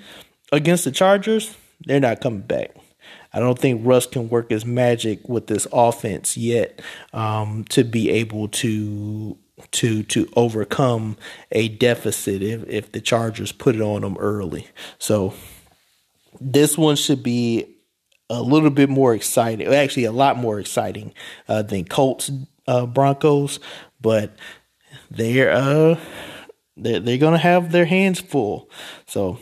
[0.53, 1.57] against the Chargers,
[1.89, 2.77] they're not coming back.
[3.33, 6.81] I don't think Russ can work his magic with this offense yet
[7.13, 9.37] um, to be able to
[9.73, 11.17] to to overcome
[11.51, 14.69] a deficit if, if the Chargers put it on them early.
[14.99, 15.35] So
[16.41, 17.77] this one should be
[18.31, 21.13] a little bit more exciting, actually a lot more exciting
[21.49, 22.31] uh, than Colts
[22.67, 23.59] uh, Broncos,
[24.01, 24.37] but
[25.11, 25.99] they're uh
[26.77, 28.71] they're, they're gonna have their hands full.
[29.07, 29.39] So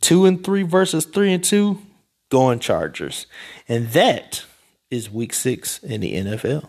[0.00, 1.78] two and three versus three and two,
[2.30, 3.26] going Chargers,
[3.68, 4.44] and that
[4.90, 6.68] is Week Six in the NFL.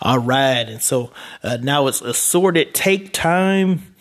[0.00, 1.10] All right, and so
[1.42, 3.94] uh, now it's assorted take time.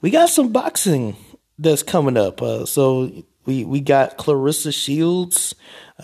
[0.00, 1.16] We got some boxing
[1.58, 2.42] that's coming up.
[2.42, 5.54] Uh, so we we got Claressa Shields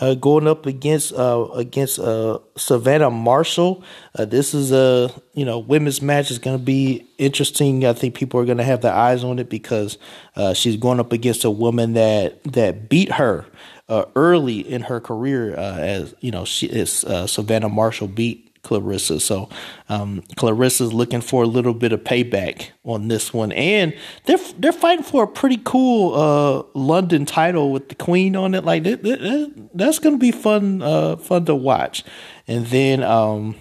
[0.00, 3.82] uh, going up against uh, against uh, Savannah Marshall.
[4.14, 7.84] Uh, this is a you know women's match is going to be interesting.
[7.84, 9.98] I think people are going to have their eyes on it because
[10.36, 13.46] uh, she's going up against a woman that that beat her
[13.88, 15.54] uh, early in her career.
[15.54, 19.20] as you know, she is Savannah Marshall beat Claressa.
[19.20, 19.48] So
[19.88, 23.96] um, Claressa's looking for a little bit of payback on this one, and
[24.26, 28.64] they're they're fighting for a pretty cool uh, London title with the Queen on it.
[28.64, 32.04] Like that, that, that's going to be fun uh, fun to watch.
[32.46, 33.56] And then um,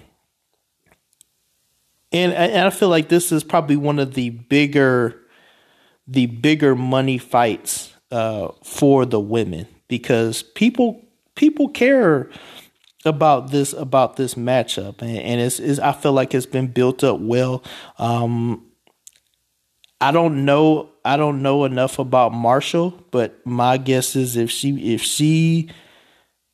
[2.12, 5.16] and, and I feel like this is probably one of the bigger
[6.08, 11.06] the bigger money fights uh, for the women because people
[11.36, 12.30] people care
[13.06, 17.04] about this about this matchup, and, and it's, it's, I feel like it's been built
[17.04, 17.64] up well.
[17.98, 18.66] Um,
[20.02, 24.94] I don't know I don't know enough about Marshall, but my guess is if she
[24.94, 25.70] if she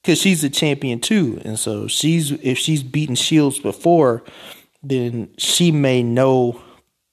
[0.02, 4.24] because she's a champion too, and so she's if she's beaten Shields before,
[4.84, 6.62] then she may know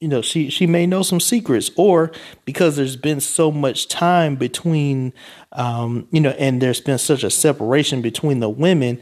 [0.02, 2.10] you know she she may know some secrets or
[2.44, 5.12] because there's been so much time between
[5.52, 9.00] um you know and there's been such a separation between the women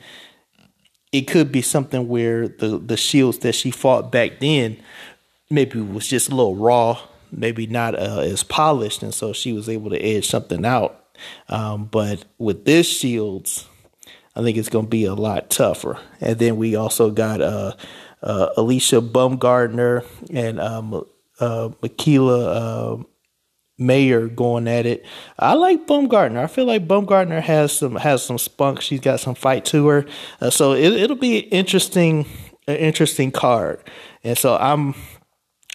[1.10, 4.76] it could be something where the the shields that she fought back then
[5.48, 7.00] maybe was just a little raw
[7.32, 11.02] maybe not uh, as polished and so she was able to edge something out.
[11.48, 13.66] Um but with this shields
[14.36, 15.98] i think it's going to be a lot tougher.
[16.20, 17.72] And then we also got uh
[18.22, 20.94] uh, Alycia Baumgardner and um,
[21.40, 23.04] uh, Mikaela uh,
[23.78, 25.06] Mayer going at it.
[25.38, 26.38] I like Baumgardner.
[26.38, 28.82] I feel like Baumgardner has some has some spunk.
[28.82, 30.06] She's got some fight to her.
[30.40, 32.26] Uh, so it, will be interesting,
[32.68, 33.80] an interesting card.
[34.22, 34.94] And so I'm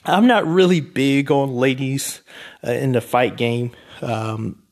[0.06, 2.22] I'm not really big on ladies
[2.66, 4.64] uh, in the fight game, um,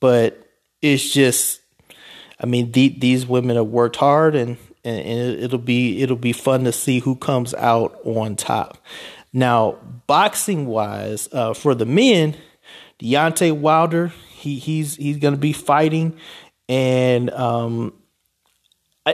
[0.00, 0.46] but
[0.82, 1.60] it's just.
[2.40, 6.32] I mean, the, these women have worked hard, and and, and it'll be it'll be
[6.32, 8.78] fun to see who comes out on top.
[9.32, 12.36] Now, boxing wise, uh, for the men,
[13.00, 16.16] Deontay Wilder, he he's he's going to be fighting,
[16.68, 17.92] and um,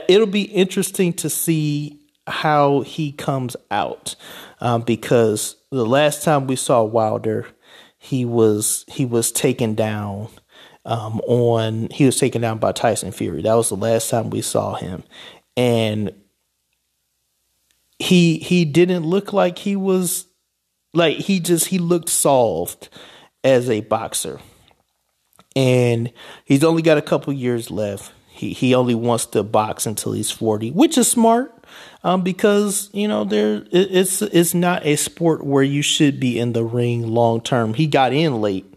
[0.07, 4.15] it'll be interesting to see how he comes out
[4.59, 7.47] um, because the last time we saw Wilder,
[7.97, 10.29] he was he was taken down
[10.85, 13.41] um, on he was taken down by Tyson Fury.
[13.41, 15.03] That was the last time we saw him,
[15.55, 16.13] and
[17.99, 20.25] he he didn't look like he was
[20.93, 22.89] like he just he looked solved
[23.43, 24.39] as a boxer.
[25.55, 26.13] And
[26.45, 28.11] he's only got a couple years left.
[28.29, 31.53] He he only wants to box until he's 40 which is smart
[32.03, 36.53] um, because you know there it's it's not a sport where you should be in
[36.53, 37.73] the ring long term.
[37.73, 38.70] He got in late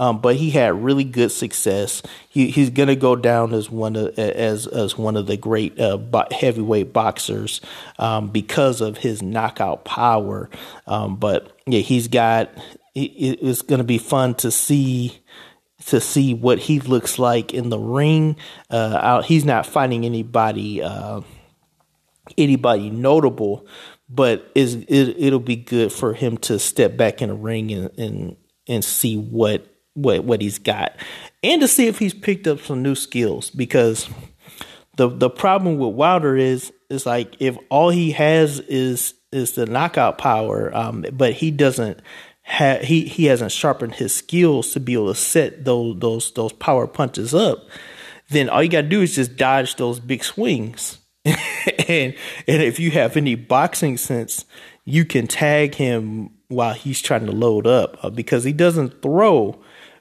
[0.00, 2.00] um, but he had really good success.
[2.30, 5.78] He, he's going to go down as one of as as one of the great
[5.78, 5.98] uh,
[6.30, 7.60] heavyweight boxers
[7.98, 10.48] um, because of his knockout power.
[10.86, 12.50] Um, but yeah, he's got.
[12.94, 15.20] It, it's going to be fun to see
[15.86, 18.36] to see what he looks like in the ring.
[18.70, 21.20] Uh, he's not fighting anybody uh,
[22.38, 23.66] anybody notable,
[24.08, 27.98] but is it, will be good for him to step back in the ring and
[27.98, 28.36] and
[28.66, 30.96] and see what what what he's got,
[31.42, 33.50] and to see if he's picked up some new skills.
[33.50, 34.08] Because
[34.96, 39.66] the the problem with Wilder is is like if all he has is is the
[39.66, 42.00] knockout power, um, but he doesn't
[42.42, 46.52] have he he hasn't sharpened his skills to be able to set those those those
[46.52, 47.66] power punches up.
[48.30, 50.98] Then all you got to do is just dodge those big swings.
[51.24, 52.14] and
[52.48, 54.44] and if you have any boxing sense,
[54.84, 59.60] you can tag him while he's trying to load up uh, because he doesn't throw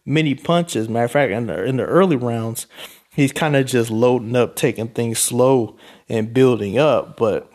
[0.10, 0.90] many punches.
[0.90, 2.68] Matter of fact, in the, in the early rounds,
[3.12, 5.78] he's kind of just loading up, taking things slow
[6.10, 7.16] and building up.
[7.16, 7.50] But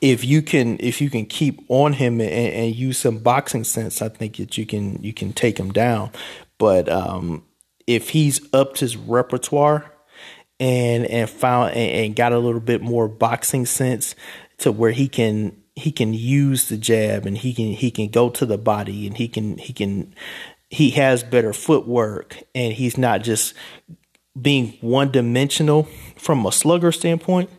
[0.00, 4.02] if you can if you can keep on him and, and use some boxing sense,
[4.02, 6.10] I think that you can you can take him down.
[6.58, 7.44] But um,
[7.86, 9.92] if he's upped his repertoire
[10.58, 14.14] and and found and, and got a little bit more boxing sense
[14.58, 18.30] to where he can he can use the jab and he can he can go
[18.30, 20.14] to the body and he can he can
[20.68, 23.54] he has better footwork and he's not just
[24.40, 25.84] being one dimensional
[26.16, 27.50] from a slugger standpoint,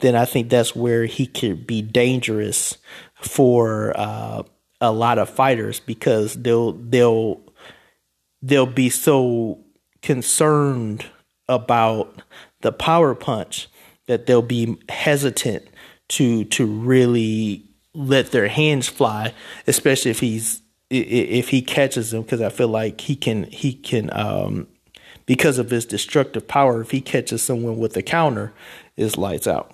[0.00, 2.78] then I think that's where he could be dangerous
[3.14, 4.42] for uh,
[4.80, 7.40] a lot of fighters because they'll they'll
[8.40, 9.60] they'll be so
[10.02, 11.06] concerned
[11.48, 12.22] about
[12.62, 13.68] the power punch
[14.06, 15.66] that they'll be hesitant
[16.08, 19.34] to to really let their hands fly,
[19.66, 20.61] especially if he's
[20.92, 24.68] if he catches them, because I feel like he can he can um,
[25.26, 26.82] because of his destructive power.
[26.82, 28.52] If he catches someone with a counter,
[28.96, 29.72] is lights out.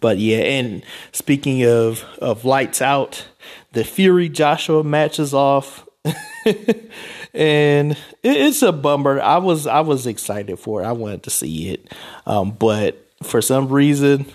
[0.00, 3.26] But yeah, and speaking of of lights out,
[3.72, 5.86] the Fury Joshua matches off,
[7.34, 9.20] and it's a bummer.
[9.20, 10.86] I was I was excited for it.
[10.86, 11.92] I wanted to see it,
[12.26, 14.26] um, but for some reason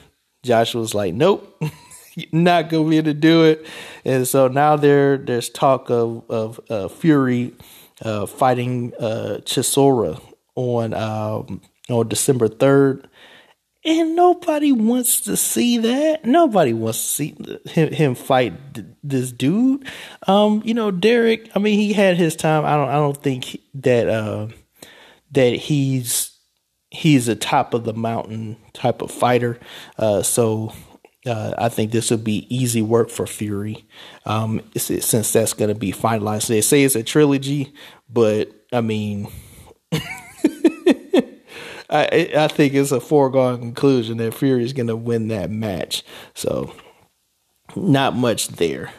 [0.44, 1.62] Joshua was like, "Nope,
[2.32, 3.66] not gonna be able to do it."
[4.06, 7.54] And so now there there's talk of of uh, Fury
[8.02, 10.22] uh, fighting uh, Chisora
[10.56, 13.08] on um, on December third.
[13.86, 16.26] And nobody wants to see that.
[16.26, 18.54] Nobody wants to see him, him fight
[19.02, 19.88] this dude.
[20.28, 21.50] Um, you know, Dereck.
[21.56, 22.66] I mean, he had his time.
[22.66, 22.90] I don't.
[22.90, 24.48] I don't think that uh,
[25.32, 26.38] that he's
[26.90, 29.58] he's a top of the mountain type of fighter.
[29.98, 30.74] Uh, so
[31.26, 33.86] uh, I think this would be easy work for Fury,
[34.26, 36.48] um, since that's going to be finalized.
[36.48, 37.74] They say it's a trilogy,
[38.10, 39.28] but I mean.
[41.92, 46.04] I I think it's a foregone conclusion that Fury is going to win that match.
[46.36, 46.76] So
[47.76, 48.92] not much there,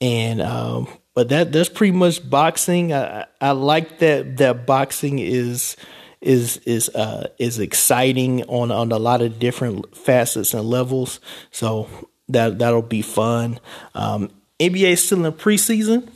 [0.00, 2.92] and um, but that that's pretty much boxing.
[2.92, 5.76] I I like that that boxing is
[6.24, 11.20] is is uh is exciting on on a lot of different facets and levels.
[11.50, 11.88] So
[12.28, 13.60] that that'll be fun.
[13.94, 16.08] Um, NBA is still in preseason,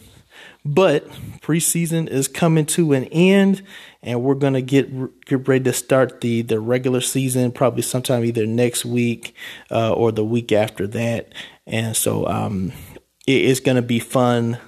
[0.64, 1.08] but
[1.40, 3.62] preseason is coming to an end,
[4.02, 4.88] and we're gonna get
[5.26, 9.34] get ready to start the the regular season probably sometime either next week
[9.70, 11.32] uh, or the week after that.
[11.66, 12.72] And so um,
[13.26, 14.58] it is gonna be fun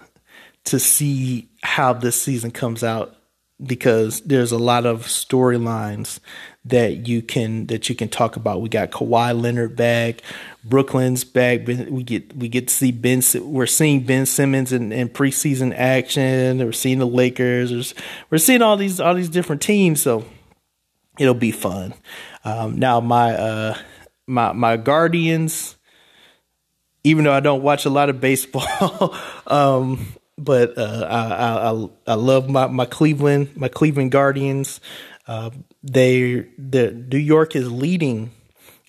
[0.64, 3.16] to see how this season comes out
[3.62, 6.18] because there's a lot of storylines
[6.64, 8.60] that you can that you can talk about.
[8.60, 10.22] We got Kawhi Leonard back,
[10.64, 11.66] Brooklyn's back.
[11.66, 13.22] We get we get to see Ben.
[13.34, 16.58] We're seeing Ben Simmons in, in preseason action.
[16.58, 17.94] We're seeing the Lakers.
[18.30, 20.02] We're seeing all these all these different teams.
[20.02, 20.24] So
[21.18, 21.94] it'll be fun.
[22.44, 23.78] Um, now my uh,
[24.26, 25.76] my my Guardians.
[27.02, 29.14] Even though I don't watch a lot of baseball,
[29.46, 30.06] um,
[30.44, 34.80] but uh, I, I I love my, my Cleveland my Cleveland Guardians.
[35.26, 35.50] Uh,
[35.82, 38.32] they the New York is leading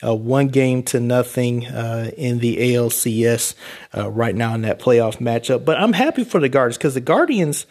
[0.03, 3.55] uh, one game to nothing uh, in the ALCS
[3.95, 5.65] uh, right now in that playoff matchup.
[5.65, 7.65] But I'm happy for the Guardians because the Guardians,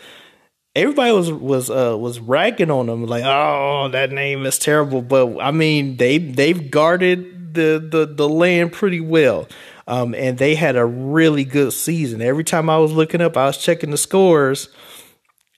[0.77, 5.03] everybody was was uh, was ragging on them like, oh, that name is terrible.
[5.03, 9.49] But I mean, they they've guarded the the the land pretty well.
[9.91, 12.23] Um, and they had a really good season.
[12.23, 14.69] Every time I was looking up, I was checking the scores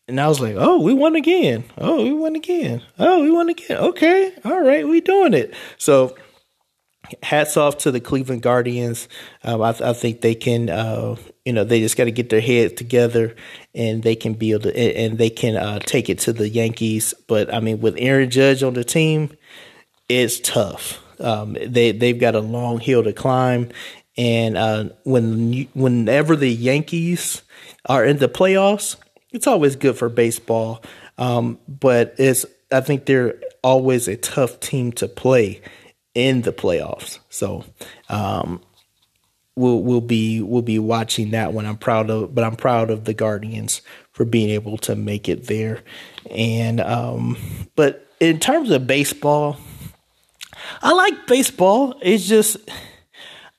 [0.09, 1.64] and I was like, oh, we won again.
[1.76, 2.82] Oh, we won again.
[2.98, 3.76] Oh, we won again.
[3.76, 4.32] Okay.
[4.44, 4.88] All right.
[4.88, 5.54] We doing it.
[5.76, 6.16] So
[7.22, 9.06] hats off to the Cleveland Guardians.
[9.44, 12.40] Um, I, I, think they can, uh, you know, they just got to get their
[12.40, 13.36] heads together
[13.74, 17.12] and they can be able and they can uh, take it to the Yankees.
[17.28, 19.36] But I mean, with Aaron Judge on the team,
[20.09, 21.00] it's tough.
[21.20, 23.70] Um, they they've got a long hill to climb,
[24.16, 27.43] and uh, when whenever the Yankees
[27.86, 28.97] are in the playoffs,
[29.32, 30.82] it's always good for baseball.
[31.18, 35.62] Um, but it's I think they're always a tough team to play
[36.14, 37.18] in the playoffs.
[37.30, 37.64] So
[38.09, 38.60] um,
[39.56, 41.66] we'll we'll be we'll be watching that one.
[41.66, 43.82] I'm proud of, but I'm proud of the Guardians
[44.12, 45.82] for being able to make it there.
[46.30, 47.36] And um,
[47.76, 49.59] but in terms of baseball,
[50.82, 51.94] I like baseball.
[52.02, 52.56] It's just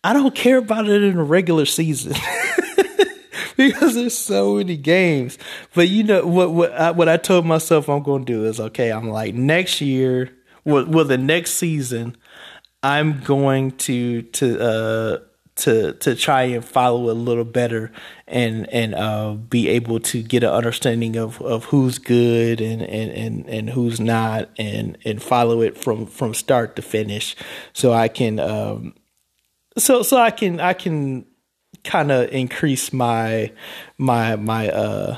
[0.03, 2.13] I don't care about it in the regular season.
[3.57, 5.38] because there's so many games.
[5.73, 6.51] But you know what?
[6.51, 8.91] What I, what I told myself I'm going to do is okay.
[8.91, 10.31] I'm like next year,
[10.65, 12.17] well, well, the next season,
[12.81, 15.17] I'm going to to uh
[15.55, 17.91] to to try and follow a little better
[18.27, 23.11] and and uh, be able to get an understanding of, of who's good and, and,
[23.11, 27.35] and, and who's not and and follow it from, from start to finish
[27.71, 28.95] so I can um
[29.77, 31.25] so so I can I can
[31.83, 33.51] kind of increase my
[33.97, 35.17] my my uh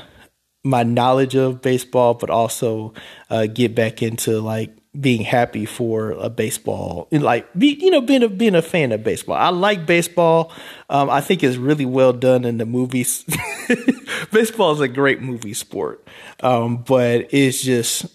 [0.66, 2.92] my knowledge of baseball, but also
[3.30, 8.00] uh, get back into like being happy for a baseball and like be you know
[8.00, 9.36] being a being a fan of baseball.
[9.36, 10.52] I like baseball.
[10.90, 13.24] Um, I think it's really well done in the movies.
[14.32, 16.06] baseball is a great movie sport,
[16.42, 18.06] um, but it's just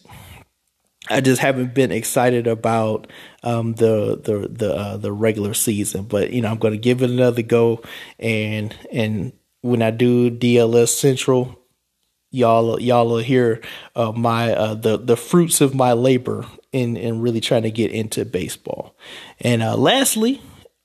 [1.12, 3.08] I just haven't been excited about
[3.44, 6.04] um, the the the uh, the regular season.
[6.04, 7.82] But you know, I'm going to give it another go,
[8.20, 11.60] and and when I do DLS Central,
[12.32, 13.62] y'all y'all will hear
[13.96, 17.92] uh, my uh, the the fruits of my labor in in really trying to get
[17.92, 18.96] into baseball.
[19.40, 20.42] And uh, lastly,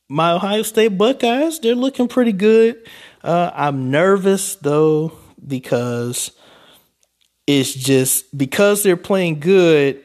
[0.09, 2.77] my Ohio State Buckeyes they're looking pretty good.
[3.23, 5.13] Uh, I'm nervous though
[5.47, 6.33] because
[7.47, 10.03] it's just because they're playing good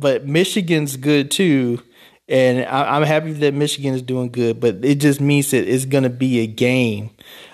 [0.00, 1.82] but Michigan's good too.
[2.28, 5.84] And I, am happy that Michigan is doing good, but it just means that it's
[5.84, 7.10] going to be a game.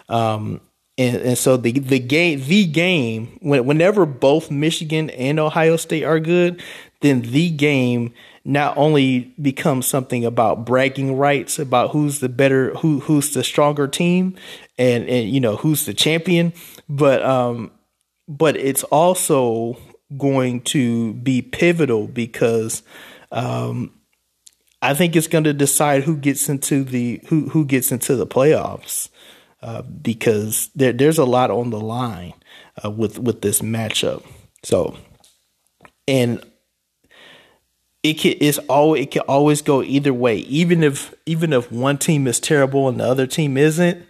[0.08, 0.60] Um,
[0.98, 6.04] and, and so the the game the game when, whenever both Michigan and Ohio State
[6.04, 6.62] are good,
[7.00, 8.12] then the game
[8.44, 13.86] not only becomes something about bragging rights about who's the better who who's the stronger
[13.86, 14.34] team
[14.78, 16.52] and and you know who's the champion
[16.88, 17.70] but um
[18.28, 19.76] but it's also
[20.18, 22.82] going to be pivotal because
[23.30, 23.92] um
[24.82, 28.26] I think it's going to decide who gets into the who who gets into the
[28.26, 29.08] playoffs
[29.62, 32.34] uh, because there, there's a lot on the line
[32.84, 34.24] uh, with with this matchup.
[34.64, 34.96] So,
[36.08, 36.44] and
[38.02, 40.38] it can it's all it can always go either way.
[40.38, 44.04] Even if even if one team is terrible and the other team isn't,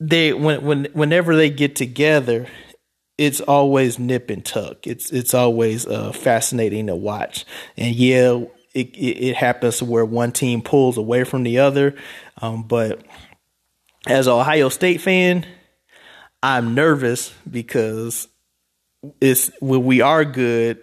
[0.00, 2.48] they when when whenever they get together,
[3.18, 4.86] it's always nip and tuck.
[4.86, 7.44] It's it's always uh, fascinating to watch.
[7.76, 8.44] And yeah,
[8.74, 11.96] it, it, it happens where one team pulls away from the other,
[12.42, 13.02] um, but
[14.06, 15.46] as an Ohio State fan,
[16.42, 18.28] I'm nervous because
[19.20, 20.80] it's when we are good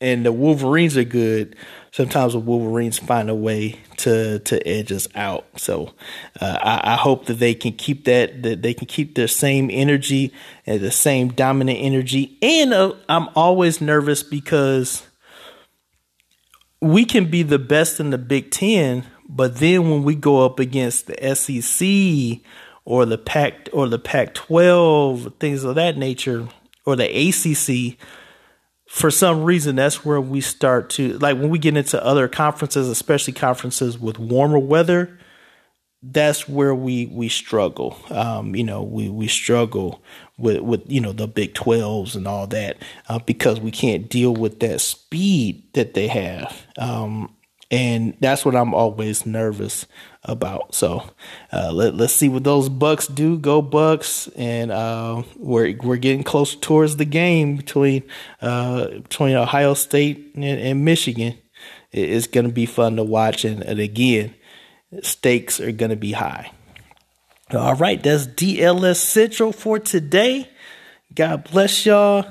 [0.00, 1.56] and the Wolverines are good,
[1.92, 5.44] sometimes the Wolverines find a way to to edge us out.
[5.56, 5.94] So
[6.40, 9.70] uh, I, I, hope that they can keep that that they can keep their same
[9.70, 10.32] energy
[10.66, 12.36] and the same dominant energy.
[12.42, 15.06] And uh, I'm always nervous because
[16.80, 20.58] we can be the best in the Big Ten, but then when we go up
[20.58, 22.40] against the SEC
[22.84, 26.48] or the Pac or the Pac-12, things of that nature,
[26.84, 27.96] or the ACC
[28.92, 32.88] for some reason that's where we start to like when we get into other conferences
[32.88, 35.18] especially conferences with warmer weather
[36.02, 37.96] that's where we we struggle.
[38.10, 40.02] Um, you know we we struggle
[40.36, 42.78] with with you know the big 12s and all that
[43.08, 46.66] uh, because we can't deal with that speed that they have.
[46.76, 47.34] Um,
[47.70, 49.86] and that's what I'm always nervous
[50.24, 50.74] about.
[50.74, 51.10] So
[51.52, 53.38] uh, let let's see what those Bucks do.
[53.38, 54.28] Go Bucks!
[54.36, 58.04] And uh, we're we're getting closer towards the game between
[58.40, 61.38] uh, between Ohio State and, and Michigan.
[61.90, 64.34] It's going to be fun to watch, and, and again,
[65.02, 66.50] stakes are going to be high.
[67.52, 70.48] All right, that's DLS Central for today.
[71.14, 72.24] God bless y'all.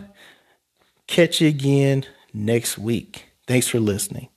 [1.05, 3.25] Catch you again next week.
[3.45, 4.30] Thanks for listening.